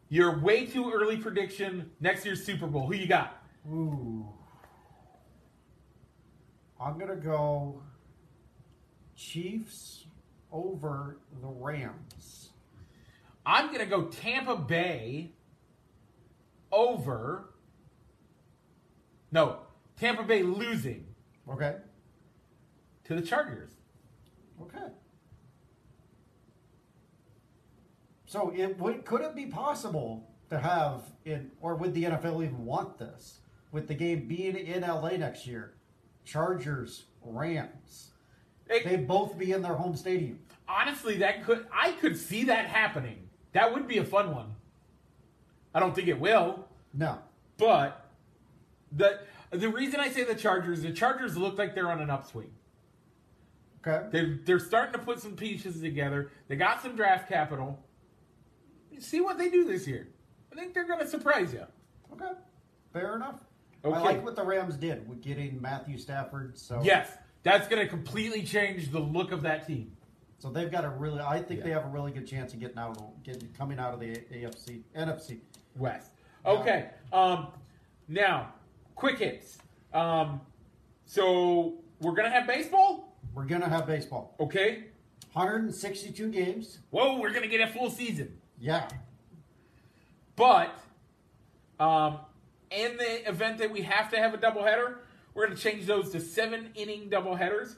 your 0.09 0.39
way 0.39 0.67
too 0.67 0.91
early 0.93 1.17
prediction 1.17 1.91
next 2.01 2.25
year's 2.25 2.45
Super 2.45 2.67
Bowl. 2.67 2.87
Who 2.87 2.95
you 2.95 3.07
got? 3.09 3.43
Ooh. 3.69 4.29
I'm 6.81 6.99
gonna 6.99 7.17
go 7.17 7.83
Chiefs 9.17 10.07
over 10.53 11.19
the 11.41 11.49
Rams. 11.49 12.51
I'm 13.45 13.69
going 13.69 13.79
to 13.79 13.87
go 13.87 14.05
Tampa 14.07 14.57
Bay 14.57 15.33
over. 16.73 17.51
No, 19.37 19.59
Tampa 19.99 20.23
Bay 20.23 20.43
losing 20.43 21.05
Okay. 21.47 21.77
to 23.05 23.15
the 23.15 23.21
Chargers. 23.21 23.71
Okay. 24.63 24.89
So 28.25 28.51
it 28.57 28.79
would 28.79 29.05
could 29.05 29.21
it 29.21 29.35
be 29.37 29.45
possible 29.45 30.27
to 30.49 30.59
have 30.59 31.03
in 31.27 31.51
or 31.61 31.75
would 31.77 31.93
the 31.93 32.05
NFL 32.05 32.43
even 32.45 32.65
want 32.65 32.97
this? 32.99 33.41
with 33.73 33.89
the 33.89 33.95
game 33.95 34.27
being 34.27 34.57
in 34.57 34.81
LA 34.83 35.17
next 35.19 35.47
year. 35.47 35.75
Chargers, 36.25 37.05
Rams. 37.23 38.13
It- 38.71 38.85
They 38.85 38.97
both 38.97 39.37
be 39.37 39.53
in 39.53 39.61
their 39.61 39.75
home 39.75 39.97
stadium. 39.97 40.39
honestly, 40.67 41.19
that 41.19 41.45
could 41.45 41.67
I 41.71 41.93
could 41.93 42.17
see 42.17 42.45
that 42.45 42.69
happening. 42.69 43.29
That 43.53 43.75
would 43.75 43.87
be 43.87 43.99
a 43.99 44.05
fun 44.05 44.35
one. 44.35 44.55
I 45.75 45.81
don't 45.81 45.95
think 45.95 46.09
it 46.09 46.19
will, 46.19 46.67
No. 46.95 47.19
but 47.59 48.06
the 48.93 49.21
the 49.51 49.69
reason 49.69 50.01
I 50.01 50.09
say 50.09 50.25
the 50.25 50.35
Chargers, 50.35 50.83
the 50.83 50.93
Chargers 50.93 51.37
look 51.37 51.59
like 51.59 51.75
they're 51.75 51.91
on 51.91 52.01
an 52.01 52.11
upswing. 52.11 52.51
Okay. 53.87 54.07
They're 54.11 54.39
they're 54.45 54.59
starting 54.59 54.93
to 54.93 54.99
put 54.99 55.21
some 55.21 55.37
pieces 55.37 55.81
together. 55.81 56.31
They 56.49 56.57
got 56.57 56.83
some 56.83 56.97
draft 56.97 57.29
capital. 57.29 57.83
See 58.99 59.21
what 59.21 59.39
they 59.39 59.51
do 59.51 59.65
this 59.65 59.87
year. 59.87 60.09
I 60.53 60.57
think 60.57 60.75
they're 60.75 60.87
going 60.87 61.01
to 61.01 61.07
surprise 61.07 61.53
you. 61.53 61.65
Okay. 62.13 62.33
Fair 62.93 63.17
enough. 63.17 63.37
Okay. 63.85 63.97
I 63.97 64.01
like 64.01 64.25
what 64.25 64.35
the 64.35 64.45
Rams 64.45 64.77
did 64.77 65.09
with 65.09 65.21
getting 65.21 65.61
Matthew 65.61 65.99
Stafford. 65.99 66.59
So 66.59 66.81
Yes, 66.83 67.11
that's 67.43 67.69
going 67.69 67.83
to 67.83 67.89
completely 67.89 68.43
change 68.43 68.91
the 68.91 68.99
look 68.99 69.33
of 69.33 69.43
that 69.43 69.67
team. 69.67 69.93
So 70.39 70.51
they've 70.51 70.71
got 70.71 70.85
a 70.85 70.89
really. 70.89 71.21
I 71.21 71.41
think 71.43 71.63
they 71.63 71.71
have 71.71 71.85
a 71.85 71.89
really 71.89 72.11
good 72.11 72.27
chance 72.27 72.53
of 72.53 72.61
getting 72.61 72.79
out 72.79 72.97
of 72.99 73.23
getting 73.23 73.49
coming 73.57 73.79
out 73.79 73.95
of 73.95 74.01
the 74.01 74.17
AFC 74.33 74.83
NFC. 74.97 75.39
West. 75.77 76.13
Okay. 76.45 76.91
Um, 77.13 77.49
now, 78.09 78.53
quick 78.97 79.19
hits. 79.19 79.59
Um, 79.95 80.41
so 81.05 81.75
we're 82.01 82.15
gonna 82.15 82.31
have 82.31 82.47
baseball. 82.47 83.17
We're 83.35 83.45
gonna 83.45 83.69
have 83.69 83.87
baseball. 83.87 84.35
Okay. 84.41 84.85
162 85.35 86.31
games. 86.31 86.79
Whoa, 86.91 87.21
we're 87.21 87.33
gonna 87.33 87.47
get 87.47 87.61
a 87.61 87.73
full 87.73 87.91
season. 87.91 88.39
Yeah. 88.59 88.89
But, 90.35 90.77
um, 91.79 92.19
in 92.71 92.97
the 92.97 93.29
event 93.29 93.59
that 93.59 93.71
we 93.71 93.83
have 93.83 94.11
to 94.11 94.17
have 94.17 94.35
a 94.35 94.39
doubleheader, 94.39 94.97
we're 95.35 95.47
gonna 95.47 95.59
change 95.59 95.87
those 95.87 96.11
to 96.11 96.21
seven 96.21 96.71
inning 96.75 97.09
doubleheaders. 97.11 97.77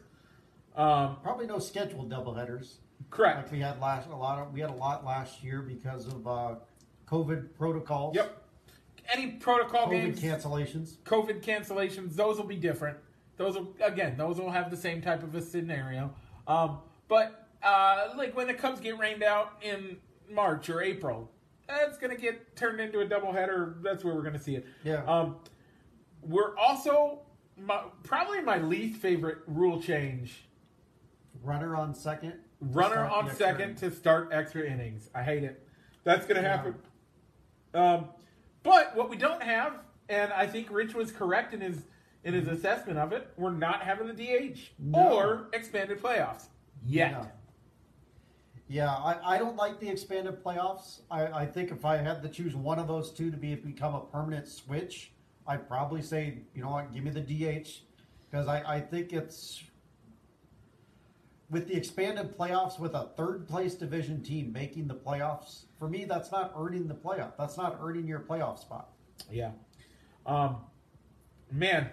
Um, 0.77 1.17
Probably 1.23 1.47
no 1.47 1.59
scheduled 1.59 2.09
doubleheaders 2.09 2.77
correct. 3.11 3.43
like 3.43 3.53
we 3.53 3.59
had 3.59 3.81
last. 3.81 4.09
A 4.09 4.17
lot 4.17 4.39
of 4.39 4.53
we 4.53 4.61
had 4.61 4.71
a 4.71 4.75
lot 4.75 5.05
last 5.05 5.43
year 5.43 5.61
because 5.61 6.07
of 6.07 6.27
uh, 6.27 6.55
COVID 7.09 7.55
protocols. 7.55 8.15
Yep. 8.15 8.43
Any 9.13 9.29
protocol 9.33 9.87
COVID 9.89 10.21
games, 10.21 10.21
cancellations. 10.21 10.97
COVID 10.99 11.43
cancellations, 11.43 12.15
those 12.15 12.37
will 12.39 12.47
be 12.47 12.57
different. 12.57 12.99
Those 13.37 13.55
will 13.57 13.75
again, 13.83 14.17
those 14.17 14.39
will 14.39 14.51
have 14.51 14.71
the 14.71 14.77
same 14.77 15.01
type 15.01 15.23
of 15.23 15.35
a 15.35 15.41
scenario. 15.41 16.13
Um, 16.47 16.79
but 17.09 17.49
uh, 17.63 18.09
like 18.17 18.37
when 18.37 18.47
the 18.47 18.55
Cubs 18.55 18.81
get 18.81 18.99
rained 18.99 19.23
out 19.23 19.53
in 19.63 19.97
March 20.31 20.69
or 20.69 20.83
April, 20.83 21.31
that's 21.67 21.97
gonna 21.99 22.17
get 22.17 22.55
turned 22.57 22.81
into 22.81 23.01
a 23.01 23.07
doubleheader. 23.07 23.83
That's 23.83 24.05
where 24.05 24.15
we're 24.15 24.23
gonna 24.23 24.39
see 24.39 24.57
it. 24.57 24.67
Yeah. 24.85 25.05
Um, 25.05 25.37
we're 26.23 26.57
also 26.57 27.21
my, 27.57 27.83
probably 28.03 28.41
my 28.43 28.59
least 28.59 29.01
favorite 29.01 29.39
rule 29.47 29.81
change: 29.81 30.45
Runner 31.43 31.77
on 31.77 31.95
second. 31.95 32.35
runner 32.61 33.07
on 33.07 33.35
second 33.37 33.61
inning. 33.63 33.77
to 33.77 33.91
start 33.91 34.31
extra 34.33 34.63
innings. 34.65 35.09
I 35.15 35.23
hate 35.23 35.45
it. 35.45 35.67
That's 36.05 36.27
gonna 36.27 36.43
Yeah. 36.43 36.57
happen. 36.57 36.75
Um, 37.75 38.09
but 38.63 38.95
what 38.97 39.09
we 39.11 39.17
don't 39.17 39.43
have, 39.43 39.81
and 40.09 40.33
I 40.33 40.47
think 40.47 40.69
Rich 40.71 40.95
was 40.95 41.13
correct 41.13 41.55
in 41.55 41.61
his 41.61 41.85
in 42.25 42.35
his 42.35 42.49
assessment 42.49 42.99
of 42.99 43.13
it, 43.13 43.29
we're 43.37 43.53
not 43.53 43.81
having 43.83 44.09
the 44.09 44.13
DH 44.13 44.59
No. 44.79 45.13
or 45.13 45.49
expanded 45.53 46.03
playoffs 46.03 46.47
yet. 46.85 47.13
No. 47.13 47.29
Yeah, 48.69 48.91
I, 48.91 49.37
I 49.37 49.39
don't 49.39 49.57
like 49.57 49.81
the 49.81 49.89
expanded 49.89 50.43
playoffs. 50.45 51.01
I, 51.11 51.27
I 51.29 51.47
think 51.47 51.71
if 51.71 51.85
I 51.87 51.97
had 51.97 52.23
to 52.23 52.29
choose 52.29 52.55
one 52.55 52.79
of 52.79 52.87
those 52.87 53.13
two 53.13 53.31
to 53.31 53.37
be 53.37 53.55
become 53.55 53.95
a 53.95 54.01
permanent 54.01 54.47
switch, 54.47 55.13
I'd 55.47 55.67
probably 55.69 56.03
say, 56.03 56.39
you 56.55 56.63
know 56.63 56.71
what, 56.71 56.93
give 56.93 57.03
me 57.05 57.11
the 57.11 57.21
DH. 57.23 57.69
Because 58.31 58.47
I, 58.47 58.63
I 58.77 58.81
think 58.81 59.15
it's 59.15 59.63
with 61.51 61.69
the 61.69 61.77
expanded 61.77 62.37
playoffs 62.37 62.79
with 62.79 62.95
a 62.95 63.11
third 63.17 63.49
place 63.49 63.75
division 63.75 64.23
team 64.23 64.53
making 64.53 64.87
the 64.89 64.95
playoffs, 64.95 65.63
for 65.79 65.89
me 65.89 66.05
that's 66.05 66.31
not 66.31 66.53
earning 66.57 66.89
the 66.89 66.95
playoff. 66.95 67.33
That's 67.39 67.57
not 67.57 67.79
earning 67.81 68.07
your 68.07 68.21
playoff 68.21 68.59
spot. 68.59 68.91
Yeah. 69.31 69.53
Um, 70.27 70.57
man, 71.51 71.89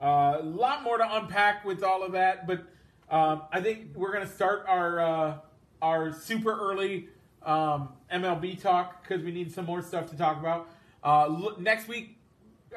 a 0.00 0.40
lot 0.42 0.82
more 0.82 0.98
to 0.98 1.16
unpack 1.16 1.64
with 1.64 1.82
all 1.82 2.02
of 2.02 2.12
that, 2.12 2.46
but 2.46 2.64
um, 3.10 3.42
I 3.52 3.60
think 3.60 3.94
we're 3.94 4.12
gonna 4.12 4.26
start 4.26 4.64
our 4.68 5.00
uh, 5.00 5.38
our 5.80 6.12
super 6.12 6.52
early 6.52 7.08
um, 7.44 7.90
MLB 8.12 8.60
talk 8.60 9.02
because 9.02 9.24
we 9.24 9.32
need 9.32 9.52
some 9.52 9.66
more 9.66 9.82
stuff 9.82 10.08
to 10.10 10.16
talk 10.16 10.38
about. 10.38 10.70
Uh, 11.02 11.52
next 11.58 11.88
week. 11.88 12.18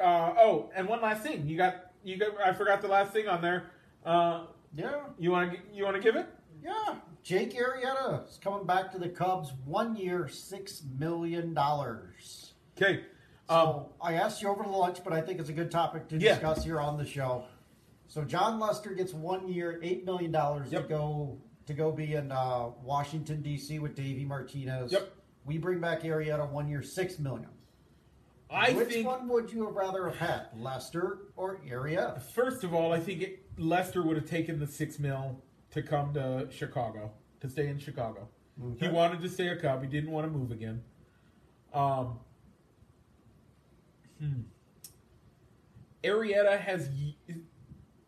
Uh, 0.00 0.34
oh, 0.38 0.70
and 0.74 0.86
one 0.88 1.00
last 1.00 1.22
thing. 1.22 1.46
You 1.46 1.56
got 1.56 1.92
you 2.04 2.18
got. 2.18 2.32
I 2.44 2.52
forgot 2.52 2.82
the 2.82 2.88
last 2.88 3.12
thing 3.12 3.28
on 3.28 3.40
there. 3.40 3.70
Yeah. 4.76 5.00
you 5.18 5.30
want 5.30 5.52
to 5.52 5.58
you 5.72 5.84
want 5.84 5.96
to 5.96 6.02
give 6.02 6.16
it? 6.16 6.26
Yeah. 6.62 6.96
Jake 7.22 7.54
Arrieta 7.58 8.28
is 8.28 8.38
coming 8.42 8.66
back 8.66 8.92
to 8.92 8.98
the 8.98 9.08
Cubs 9.08 9.52
one 9.64 9.96
year, 9.96 10.28
six 10.28 10.82
million 10.98 11.54
dollars. 11.54 12.52
Okay. 12.76 13.02
So 13.48 13.54
Um, 13.54 13.84
I 14.00 14.14
asked 14.14 14.42
you 14.42 14.48
over 14.48 14.62
the 14.64 14.68
lunch, 14.70 15.02
but 15.04 15.12
I 15.12 15.20
think 15.20 15.38
it's 15.40 15.48
a 15.48 15.52
good 15.52 15.70
topic 15.70 16.08
to 16.08 16.18
Yeah. 16.18 16.32
discuss 16.34 16.64
here 16.64 16.80
on 16.80 16.96
the 16.98 17.04
show. 17.06 17.44
So 18.08 18.22
Jon 18.24 18.58
Lester 18.60 18.90
gets 18.94 19.12
one 19.14 19.48
year, 19.48 19.80
eight 19.82 20.04
million 20.04 20.30
dollars 20.32 20.70
Yep. 20.72 20.82
to 20.82 20.88
go 20.88 21.38
to 21.66 21.74
go 21.74 21.90
be 21.90 22.14
in 22.14 22.30
uh, 22.30 22.68
Washington 22.82 23.42
D.C. 23.42 23.78
with 23.80 23.94
Davey 23.96 24.24
Martinez. 24.24 24.92
Yep. 24.92 25.12
We 25.44 25.58
bring 25.58 25.80
back 25.80 26.02
Arrieta 26.02 26.48
one 26.50 26.68
year, 26.68 26.82
six 26.82 27.18
million. 27.18 27.48
I 28.56 28.70
Which 28.72 28.88
think 28.88 29.06
one 29.06 29.28
would 29.28 29.52
you 29.52 29.66
have 29.66 29.74
rather 29.74 30.08
have 30.08 30.16
had, 30.16 30.46
Lester 30.56 31.18
or 31.36 31.60
Arrieta? 31.68 32.22
First 32.22 32.64
of 32.64 32.72
all, 32.72 32.90
I 32.92 32.98
think 32.98 33.20
it, 33.22 33.42
Lester 33.58 34.02
would 34.02 34.16
have 34.16 34.28
taken 34.28 34.58
the 34.58 34.66
six 34.66 34.98
mil 34.98 35.42
to 35.72 35.82
come 35.82 36.14
to 36.14 36.48
Chicago 36.50 37.12
to 37.40 37.50
stay 37.50 37.68
in 37.68 37.78
Chicago. 37.78 38.28
He 38.78 38.88
wanted 38.88 39.20
to 39.20 39.28
stay 39.28 39.48
a 39.48 39.56
Cub. 39.56 39.82
He 39.82 39.88
didn't 39.88 40.10
want 40.10 40.26
to 40.26 40.30
move 40.30 40.50
again. 40.50 40.82
Um, 41.74 42.18
hmm. 44.18 44.40
Arrieta 46.02 46.58
has, 46.58 46.88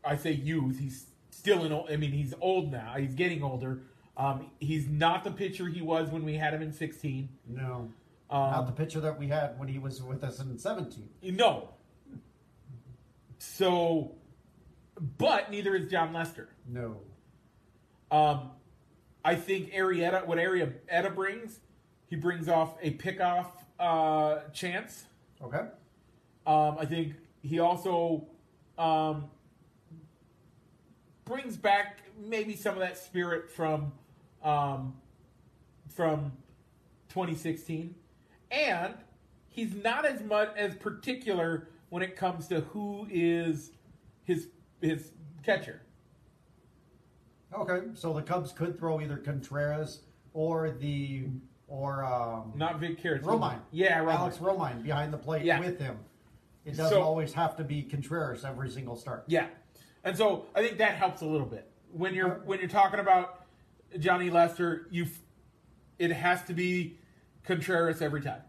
I 0.02 0.16
say 0.16 0.32
youth. 0.32 0.78
He's 0.78 1.11
still 1.30 1.64
in. 1.64 1.72
I 1.92 1.96
mean, 1.96 2.12
he's 2.12 2.32
old 2.40 2.72
now. 2.72 2.94
He's 2.96 3.14
getting 3.14 3.42
older. 3.42 3.82
Um, 4.16 4.50
he's 4.58 4.88
not 4.88 5.24
the 5.24 5.30
pitcher 5.30 5.66
he 5.66 5.82
was 5.82 6.08
when 6.08 6.24
we 6.24 6.37
had 6.37 6.54
him 6.54 6.62
in 6.62 6.72
sixteen. 6.72 7.28
No. 7.46 7.90
Um, 8.30 8.50
Not 8.50 8.66
the 8.66 8.72
pitcher 8.72 9.00
that 9.00 9.18
we 9.18 9.28
had 9.28 9.58
when 9.58 9.68
he 9.68 9.78
was 9.78 10.02
with 10.02 10.22
us 10.22 10.40
in 10.40 10.58
seventeen. 10.58 11.08
No. 11.22 11.70
So, 13.38 14.16
but 15.16 15.50
neither 15.50 15.74
is 15.76 15.90
Jon 15.90 16.12
Lester. 16.12 16.48
No. 16.66 16.98
Um, 18.10 18.50
I 19.24 19.34
think 19.34 19.72
Arrieta, 19.72 20.26
what 20.26 20.38
Arrieta 20.38 21.14
brings, 21.14 21.60
he 22.08 22.16
brings 22.16 22.48
off 22.48 22.76
a 22.82 22.92
pickoff 22.92 23.46
uh, 23.78 24.40
chance. 24.52 25.04
Okay. 25.42 25.66
Um, 26.46 26.76
I 26.78 26.86
think 26.86 27.14
he 27.42 27.60
also 27.60 28.26
um, 28.78 29.26
brings 31.24 31.56
back 31.56 32.00
maybe 32.18 32.56
some 32.56 32.74
of 32.74 32.80
that 32.80 32.96
spirit 32.96 33.50
from 33.50 33.92
um, 34.42 34.94
from 35.88 36.32
2016, 37.10 37.94
and 38.50 38.94
he's 39.48 39.74
not 39.74 40.04
as 40.04 40.22
much 40.22 40.50
as 40.56 40.74
particular 40.76 41.68
when 41.90 42.02
it 42.02 42.16
comes 42.16 42.46
to 42.48 42.61
who 42.61 43.06
is 43.11 43.70
his 44.24 44.48
his 44.80 45.12
catcher. 45.42 45.80
Okay. 47.54 47.87
So 47.94 48.12
the 48.12 48.22
Cubs 48.22 48.52
could 48.52 48.78
throw 48.78 49.00
either 49.00 49.16
Contreras 49.16 50.00
or 50.34 50.70
the 50.70 51.26
or 51.66 52.04
um, 52.04 52.52
Not 52.56 52.79
Vic 52.79 53.00
Carrots. 53.02 53.27
Romine. 53.27 53.60
Yeah, 53.73 54.00
Romine. 54.00 54.14
Alex 54.14 54.37
Romine 54.38 54.83
behind 54.83 55.12
the 55.12 55.18
plate 55.18 55.44
Yeah. 55.44 55.60
with 55.60 55.79
him. 55.79 55.98
It 56.64 56.77
doesn't 56.77 56.90
So- 56.90 57.02
always 57.02 57.33
have 57.33 57.56
to 57.56 57.64
be 57.64 57.83
Contreras 57.83 58.44
every 58.44 58.70
single 58.70 58.96
start. 58.96 59.25
Yeah, 59.27 59.46
and 60.04 60.16
so 60.16 60.46
I 60.54 60.62
think 60.62 60.79
that 60.79 60.94
helps 60.96 61.23
a 61.23 61.27
little 61.27 61.46
bit 61.46 61.70
when 61.92 62.14
you're 62.14 62.40
when 62.44 62.58
you're 62.60 62.68
talking 62.68 63.00
about 63.00 63.46
Johnny 63.98 64.29
Lester. 64.31 64.87
You, 64.90 65.06
it 65.98 66.10
has 66.10 66.42
to 66.44 66.52
be 66.54 66.98
Contreras 67.53 68.03
every 68.03 68.21
time. 68.21 68.42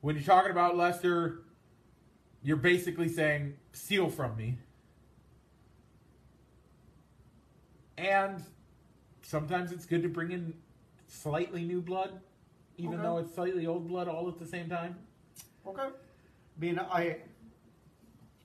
When 0.00 0.14
you're 0.14 0.24
talking 0.24 0.52
about 0.52 0.76
Lester, 0.76 1.40
you're 2.44 2.56
basically 2.56 3.08
saying 3.08 3.54
steal 3.72 4.08
from 4.08 4.36
me, 4.36 4.58
and 7.98 8.40
sometimes 9.22 9.72
it's 9.72 9.86
good 9.86 10.02
to 10.04 10.08
bring 10.08 10.30
in 10.30 10.54
slightly 11.08 11.64
new 11.64 11.80
blood, 11.80 12.20
even 12.76 12.94
Okay. 12.94 13.02
though 13.02 13.18
it's 13.18 13.34
slightly 13.34 13.66
old 13.66 13.88
blood, 13.88 14.06
all 14.06 14.28
at 14.28 14.38
the 14.38 14.46
same 14.46 14.68
time. 14.68 14.94
Okay. 15.66 15.82
I 15.88 16.60
mean, 16.60 16.78
I 16.78 17.16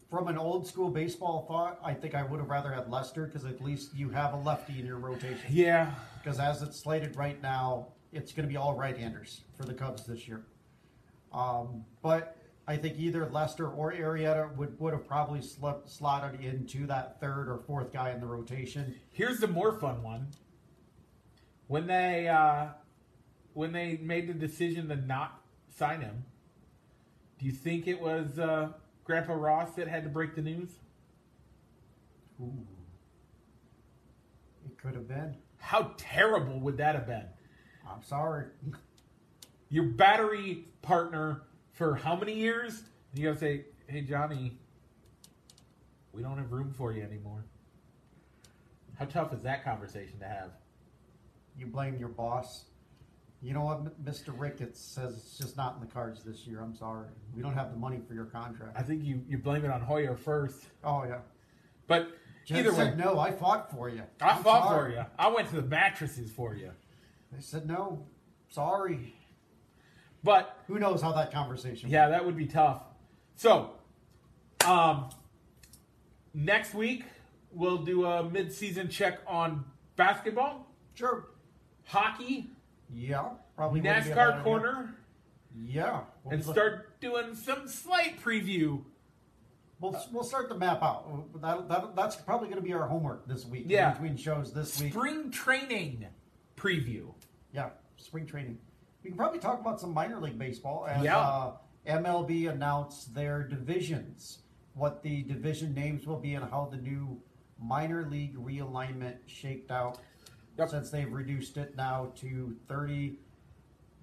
from 0.10 0.28
an 0.28 0.40
old 0.40 0.66
school 0.66 0.90
baseball 0.90 1.46
thought, 1.48 1.80
I 1.84 1.94
think 1.94 2.16
I 2.16 2.24
would 2.24 2.40
have 2.40 2.50
rather 2.50 2.72
had 2.72 2.90
Lester 2.90 3.28
because 3.28 3.46
at 3.46 3.62
least 3.62 3.94
you 3.94 4.10
have 4.10 4.34
a 4.34 4.38
lefty 4.38 4.80
in 4.80 4.88
your 4.88 4.98
rotation. 4.98 5.46
Yeah, 5.52 5.94
Because 6.18 6.40
as 6.40 6.64
it's 6.64 6.80
slated 6.80 7.16
right 7.16 7.40
now, 7.44 7.90
it's 8.12 8.32
going 8.32 8.48
to 8.48 8.50
be 8.50 8.58
all 8.58 8.76
right-handers 8.76 9.42
for 9.56 9.64
the 9.64 9.74
Cubs 9.74 10.06
this 10.06 10.28
year. 10.28 10.44
Um, 11.32 11.86
but 12.02 12.38
I 12.68 12.78
think 12.78 13.00
either 13.00 13.28
Lester 13.28 13.68
or 13.68 13.92
Arrieta 13.94 14.56
would, 14.56 14.80
would 14.80 14.94
have 14.94 15.08
probably 15.08 15.42
slotted 15.42 16.42
into 16.42 16.86
that 16.88 17.20
third 17.20 17.50
or 17.50 17.58
fourth 17.66 17.92
guy 17.92 18.12
in 18.12 18.20
the 18.20 18.28
rotation. 18.28 18.96
Here's 19.12 19.40
the 19.40 19.48
more 19.48 19.74
fun 19.80 20.04
one. 20.04 20.28
When 21.68 21.88
they 21.88 22.28
uh, 22.28 22.70
when 23.54 23.72
they 23.74 24.00
made 24.02 24.28
the 24.28 24.34
decision 24.34 24.88
to 24.90 24.96
not 24.96 25.42
sign 25.78 26.02
him, 26.02 26.26
do 27.38 27.46
you 27.46 27.52
think 27.52 27.88
it 27.88 28.02
was 28.02 28.40
uh, 28.40 28.70
Grandpa 29.04 29.34
Ross 29.34 29.76
that 29.76 29.88
had 29.88 30.04
to 30.04 30.10
break 30.10 30.36
the 30.36 30.42
news? 30.42 30.70
Ooh. 32.42 32.66
It 34.66 34.78
could 34.78 34.96
have 34.96 35.08
been. 35.08 35.36
How 35.58 35.92
terrible 35.98 36.60
would 36.60 36.78
that 36.78 36.96
have 36.96 37.06
been? 37.06 37.26
I'm 37.94 38.04
sorry. 38.04 38.46
Your 39.70 39.86
battery 39.86 40.66
partner 40.82 41.42
for 41.74 41.96
how 41.96 42.16
many 42.16 42.34
years? 42.34 42.84
And 43.12 43.20
You 43.20 43.28
gotta 43.30 43.40
say, 43.40 43.66
"Hey 43.88 44.02
Johnny, 44.02 44.58
we 46.14 46.22
don't 46.22 46.38
have 46.38 46.52
room 46.52 46.74
for 46.74 46.92
you 46.94 47.04
anymore." 47.04 47.44
How 48.98 49.06
tough 49.06 49.34
is 49.34 49.42
that 49.44 49.64
conversation 49.64 50.20
to 50.20 50.26
have? 50.26 50.52
You 51.58 51.68
blame 51.68 51.98
your 51.98 52.10
boss. 52.10 52.66
You 53.42 53.54
know 53.54 53.64
what, 53.64 54.04
Mr. 54.04 54.38
Ricketts 54.38 54.82
says 54.82 55.16
it's 55.16 55.38
just 55.38 55.56
not 55.56 55.76
in 55.76 55.80
the 55.80 55.88
cards 55.88 56.24
this 56.24 56.46
year. 56.46 56.60
I'm 56.60 56.76
sorry. 56.76 57.08
We 57.34 57.42
don't 57.42 57.54
have 57.54 57.72
the 57.72 57.78
money 57.78 58.00
for 58.06 58.14
your 58.14 58.26
contract. 58.26 58.78
I 58.78 58.82
think 58.84 59.06
you, 59.06 59.24
you 59.30 59.38
blame 59.38 59.64
it 59.64 59.72
on 59.72 59.80
Hoyer 59.80 60.18
first, 60.18 60.66
Oh, 60.84 61.06
yeah. 61.06 61.20
but 61.88 62.10
Jen 62.46 62.58
either 62.60 62.74
way, 62.74 62.94
no, 62.98 63.18
I 63.18 63.32
fought 63.32 63.72
for 63.72 63.88
you. 63.88 64.04
I 64.22 64.32
I'm 64.32 64.44
fought 64.44 64.64
sorry." 64.66 64.92
for 64.92 64.98
you. 65.00 65.06
I 65.18 65.30
went 65.30 65.48
to 65.52 65.56
the 65.56 65.62
mattresses 65.62 66.30
for 66.30 66.54
you. 66.54 66.72
They 67.32 67.42
said, 67.42 67.68
no, 67.68 68.06
sorry. 68.50 69.16
But 70.24 70.58
Who 70.68 70.80
knows 70.80 71.02
how 71.02 71.14
that 71.14 71.32
conversation 71.32 71.90
yeah, 71.90 72.10
that 72.10 72.26
would 72.26 72.36
be 72.36 72.46
tough. 72.46 72.84
So, 73.36 73.72
um, 74.66 75.10
next 76.34 76.74
week 76.74 77.06
we'll 77.52 77.78
do 77.78 78.06
a 78.06 78.30
mid-season 78.30 78.90
check 78.90 79.20
on 79.26 79.64
basketball. 79.96 80.68
Sure. 80.94 81.30
hockey, 81.86 82.50
Yeah. 82.94 83.30
Probably 83.56 83.80
wouldn't 83.82 84.06
be 84.06 84.12
a 84.12 84.16
bad 84.16 84.34
NASCAR 84.36 84.44
corner, 84.44 84.96
Yeah. 85.56 86.02
We'll 86.24 86.34
and 86.34 86.44
start 86.44 87.00
doing 87.00 87.36
some 87.36 87.68
slight 87.68 88.22
preview. 88.22 88.84
We'll, 89.80 89.98
we'll 90.12 90.26
start 90.26 90.50
the 90.50 90.58
map 90.58 90.84
out. 90.84 91.42
That, 91.42 91.70
that, 91.70 91.96
that's 91.96 92.18
probably 92.18 92.50
going 92.50 92.62
to 92.62 92.68
be 92.68 92.74
our 92.74 92.88
homework 92.88 93.26
this 93.28 93.46
week. 93.46 93.66
Yeah. 93.68 93.92
Between 93.92 94.18
shows 94.18 94.54
this 94.54 94.82
week. 94.82 94.92
Spring 94.92 95.32
training 95.32 96.06
preview. 96.58 97.14
Spring 98.10 98.26
training. 98.26 98.58
We 99.04 99.12
can 99.12 99.18
probably 99.18 99.38
talk 99.38 99.60
about 99.60 99.80
some 99.80 99.94
minor 99.94 100.20
league 100.20 100.40
baseball 100.40 100.88
as 100.90 101.04
Yeah. 101.04 101.20
uh, 101.20 101.58
MLB 101.86 102.48
announced 102.48 103.14
their 103.14 103.44
divisions, 103.44 104.40
what 104.74 105.04
the 105.04 105.22
division 105.22 105.76
names 105.76 106.08
will 106.08 106.18
be, 106.20 106.34
and 106.34 106.44
how 106.50 106.66
the 106.72 106.78
new 106.78 107.22
minor 107.60 108.08
league 108.10 108.36
realignment 108.36 109.18
shaped 109.28 109.70
out. 109.70 110.00
Yep. 110.58 110.70
Since 110.70 110.90
they've 110.90 111.14
reduced 111.14 111.56
it 111.58 111.76
now 111.78 112.12
to 112.16 112.58
30, 112.68 113.20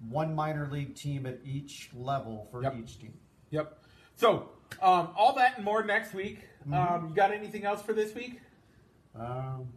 one 0.07 0.33
minor 0.33 0.69
league 0.71 0.95
team 0.95 1.25
at 1.25 1.39
each 1.43 1.89
level 1.93 2.47
for 2.49 2.63
Yep. 2.63 2.75
each 2.77 2.97
team. 2.97 3.13
Yep. 3.49 3.77
So, 4.15 4.51
um, 4.81 5.09
all 5.17 5.33
that 5.35 5.57
and 5.57 5.65
more 5.65 5.83
next 5.83 6.13
week. 6.13 6.47
Mm-hmm. 6.61 6.73
Um, 6.73 7.09
you 7.09 7.13
got 7.13 7.31
anything 7.33 7.65
else 7.65 7.81
for 7.81 7.91
this 7.91 8.15
week? 8.15 8.39
Um, 9.15 9.67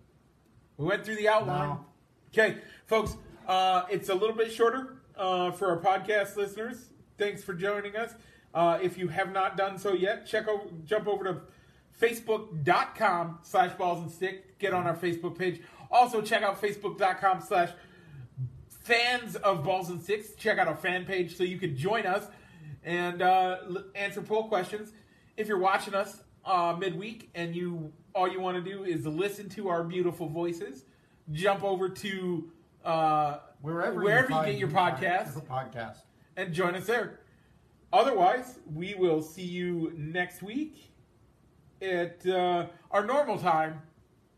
We 0.77 0.87
went 0.87 1.05
through 1.05 1.17
the 1.17 1.29
outline. 1.29 1.69
No. 1.71 1.85
Okay, 2.33 2.59
folks, 2.87 3.17
uh, 3.51 3.85
it's 3.91 4.09
a 4.09 4.15
little 4.15 4.37
bit 4.37 4.53
shorter 4.53 4.99
uh, 5.17 5.51
for 5.51 5.71
our 5.71 5.79
podcast 5.79 6.37
listeners. 6.37 6.91
Thanks 7.19 7.43
for 7.43 7.53
joining 7.53 7.97
us. 7.97 8.15
Uh, 8.55 8.79
if 8.81 8.97
you 8.97 9.09
have 9.09 9.33
not 9.33 9.57
done 9.57 9.77
so 9.77 9.93
yet, 9.93 10.25
check 10.25 10.47
over, 10.47 10.63
jump 10.85 11.09
over 11.09 11.25
to 11.25 11.41
facebook.com 12.01 13.41
slash 13.43 13.77
balls 13.77 14.03
and 14.03 14.11
stick. 14.11 14.57
Get 14.61 14.73
on 14.73 14.87
our 14.87 14.95
Facebook 14.95 15.37
page. 15.37 15.61
Also, 15.91 16.23
check 16.23 16.45
out 16.45 16.63
facebook.com 16.63 17.41
slash 17.41 17.71
fans 18.69 19.35
of 19.35 19.65
balls 19.65 19.91
and 19.91 20.01
sticks. 20.01 20.37
Check 20.37 20.59
out 20.59 20.69
our 20.69 20.77
fan 20.77 21.05
page 21.05 21.37
so 21.37 21.43
you 21.43 21.59
can 21.59 21.77
join 21.77 22.07
us 22.07 22.29
and 22.85 23.21
uh, 23.21 23.57
answer 23.97 24.23
poll 24.23 24.47
questions. 24.47 24.93
If 25.37 25.49
you're 25.49 25.59
watching 25.59 25.95
us 25.95 26.23
uh, 26.45 26.77
midweek 26.79 27.31
and 27.35 27.57
you 27.57 27.93
all 28.15 28.29
you 28.29 28.41
want 28.41 28.65
to 28.65 28.71
do 28.71 28.85
is 28.85 29.05
listen 29.07 29.49
to 29.51 29.69
our 29.69 29.83
beautiful 29.83 30.29
voices, 30.29 30.85
jump 31.33 31.65
over 31.65 31.89
to 31.89 32.49
uh, 32.85 33.39
wherever 33.61 34.01
wherever 34.01 34.29
you, 34.29 34.35
find 34.35 34.51
get 34.51 34.59
your 34.59 34.69
podcast 34.69 35.47
podcast. 35.47 35.99
and 36.37 36.53
join 36.53 36.75
us 36.75 36.87
there. 36.87 37.21
Otherwise, 37.93 38.59
we 38.73 38.95
will 38.95 39.21
see 39.21 39.43
you 39.43 39.93
next 39.97 40.43
week 40.43 40.93
at 41.83 42.25
uh, 42.27 42.67
our 42.91 43.05
normal 43.05 43.39
time. 43.39 43.83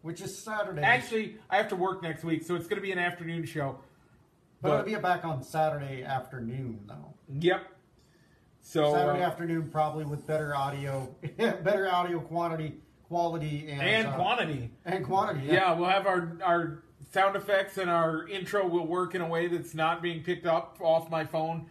Which 0.02 0.20
is 0.20 0.36
Saturday. 0.36 0.82
Actually, 0.82 1.36
I 1.48 1.56
have 1.58 1.68
to 1.68 1.76
work 1.76 2.02
next 2.02 2.24
week, 2.24 2.42
so 2.42 2.56
it's 2.56 2.66
going 2.66 2.78
to 2.78 2.82
be 2.82 2.90
an 2.90 2.98
afternoon 2.98 3.44
show. 3.44 3.78
but 4.60 4.72
it'll 4.72 4.84
be 4.84 5.00
back 5.00 5.24
on 5.24 5.44
Saturday 5.44 6.02
afternoon, 6.02 6.80
though. 6.88 7.14
Yep. 7.38 7.68
So 8.62 8.92
Saturday 8.92 9.22
uh, 9.22 9.26
afternoon, 9.26 9.68
probably 9.70 10.04
with 10.04 10.26
better 10.26 10.56
audio, 10.56 11.14
better 11.36 11.88
audio 11.88 12.18
quantity, 12.18 12.80
quality, 13.08 13.66
and 13.68 13.80
and 13.80 14.08
uh, 14.08 14.16
quantity. 14.16 14.70
and 14.84 15.04
quantity. 15.04 15.46
Yeah, 15.46 15.72
we'll 15.74 15.88
have 15.88 16.06
our 16.06 16.36
our 16.42 16.82
sound 17.12 17.36
effects 17.36 17.76
and 17.76 17.90
our 17.90 18.26
intro 18.26 18.66
will 18.66 18.86
work 18.86 19.14
in 19.14 19.20
a 19.20 19.28
way 19.28 19.46
that's 19.46 19.74
not 19.74 20.00
being 20.00 20.22
picked 20.22 20.46
up 20.46 20.78
off 20.80 21.10
my 21.10 21.24
phone 21.24 21.66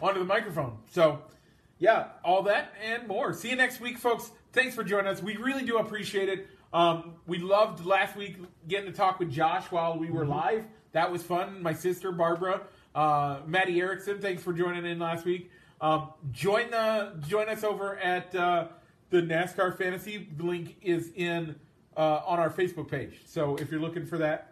onto 0.00 0.18
the 0.18 0.24
microphone. 0.24 0.78
So, 0.90 1.20
yeah, 1.78 2.08
all 2.24 2.42
that 2.44 2.72
and 2.82 3.06
more. 3.06 3.34
See 3.34 3.50
you 3.50 3.56
next 3.56 3.80
week, 3.80 3.98
folks. 3.98 4.30
Thanks 4.52 4.74
for 4.74 4.82
joining 4.82 5.08
us. 5.08 5.22
We 5.22 5.36
really 5.36 5.64
do 5.64 5.76
appreciate 5.76 6.28
it. 6.28 6.48
Um, 6.72 7.14
we 7.26 7.38
loved 7.38 7.84
last 7.84 8.16
week 8.16 8.36
getting 8.66 8.90
to 8.90 8.96
talk 8.96 9.18
with 9.18 9.30
Josh 9.30 9.64
while 9.70 9.98
we 9.98 10.10
were 10.10 10.24
live. 10.24 10.64
That 10.92 11.12
was 11.12 11.22
fun. 11.22 11.62
My 11.62 11.74
sister 11.74 12.10
Barbara, 12.10 12.62
uh, 12.94 13.40
Maddie 13.46 13.80
Erickson. 13.80 14.20
Thanks 14.20 14.42
for 14.42 14.54
joining 14.54 14.86
in 14.86 14.98
last 14.98 15.24
week. 15.24 15.50
Um, 15.80 16.08
join 16.32 16.70
the 16.70 17.12
join 17.26 17.48
us 17.48 17.62
over 17.62 17.98
at 17.98 18.34
uh, 18.34 18.68
the 19.10 19.18
NASCAR 19.18 19.76
Fantasy. 19.76 20.28
The 20.36 20.42
link 20.42 20.76
is 20.82 21.12
in 21.14 21.54
uh, 21.96 22.22
on 22.26 22.38
our 22.38 22.50
Facebook 22.50 22.88
page. 22.88 23.20
So 23.26 23.56
if 23.56 23.70
you're 23.70 23.80
looking 23.80 24.06
for 24.06 24.18
that, 24.18 24.47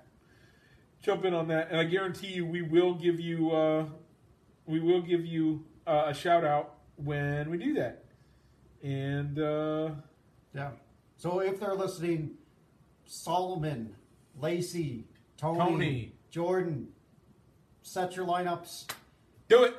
jump 1.07 1.25
in 1.25 1.33
on 1.33 1.47
that, 1.47 1.71
and 1.71 1.79
I 1.79 1.85
guarantee 1.85 2.27
you 2.27 2.45
we 2.45 2.63
will 2.63 2.93
give 2.93 3.21
you 3.21 3.53
uh, 3.53 3.85
we 4.67 4.81
will 4.81 5.01
give 5.01 5.25
you 5.25 5.65
uh, 5.87 6.07
a 6.09 6.15
shout 6.15 6.45
out 6.45 6.79
when 6.97 7.49
we 7.49 7.59
do 7.59 7.75
that. 7.75 8.05
And 8.83 9.39
uh, 9.39 9.91
yeah. 10.53 10.71
So 11.17 11.39
if 11.39 11.61
they're 11.61 11.77
listening, 11.77 12.33
Solomon, 13.05 13.95
Lacey, 14.41 15.05
Tony, 15.37 15.59
Tony. 15.59 16.13
Jordan, 16.31 16.89
set 17.83 18.17
your 18.17 18.27
lineups. 18.27 18.91
do 19.49 19.63
it. 19.63 19.77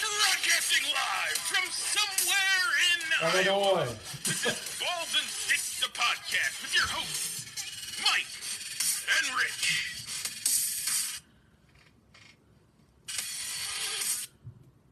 Broadcasting 0.00 0.86
live 0.86 1.36
from 1.36 1.68
somewhere 1.72 2.68
in 2.94 3.46
Illinois. 3.50 4.11
This 4.24 4.46
is 4.46 4.78
Balls 4.78 5.14
and 5.18 5.26
Sticks, 5.26 5.80
the 5.80 5.88
podcast 5.88 6.62
with 6.62 6.74
your 6.74 6.86
hosts, 6.86 7.42
Mike 8.06 8.30
and 9.18 9.26
Rich. 9.36 9.61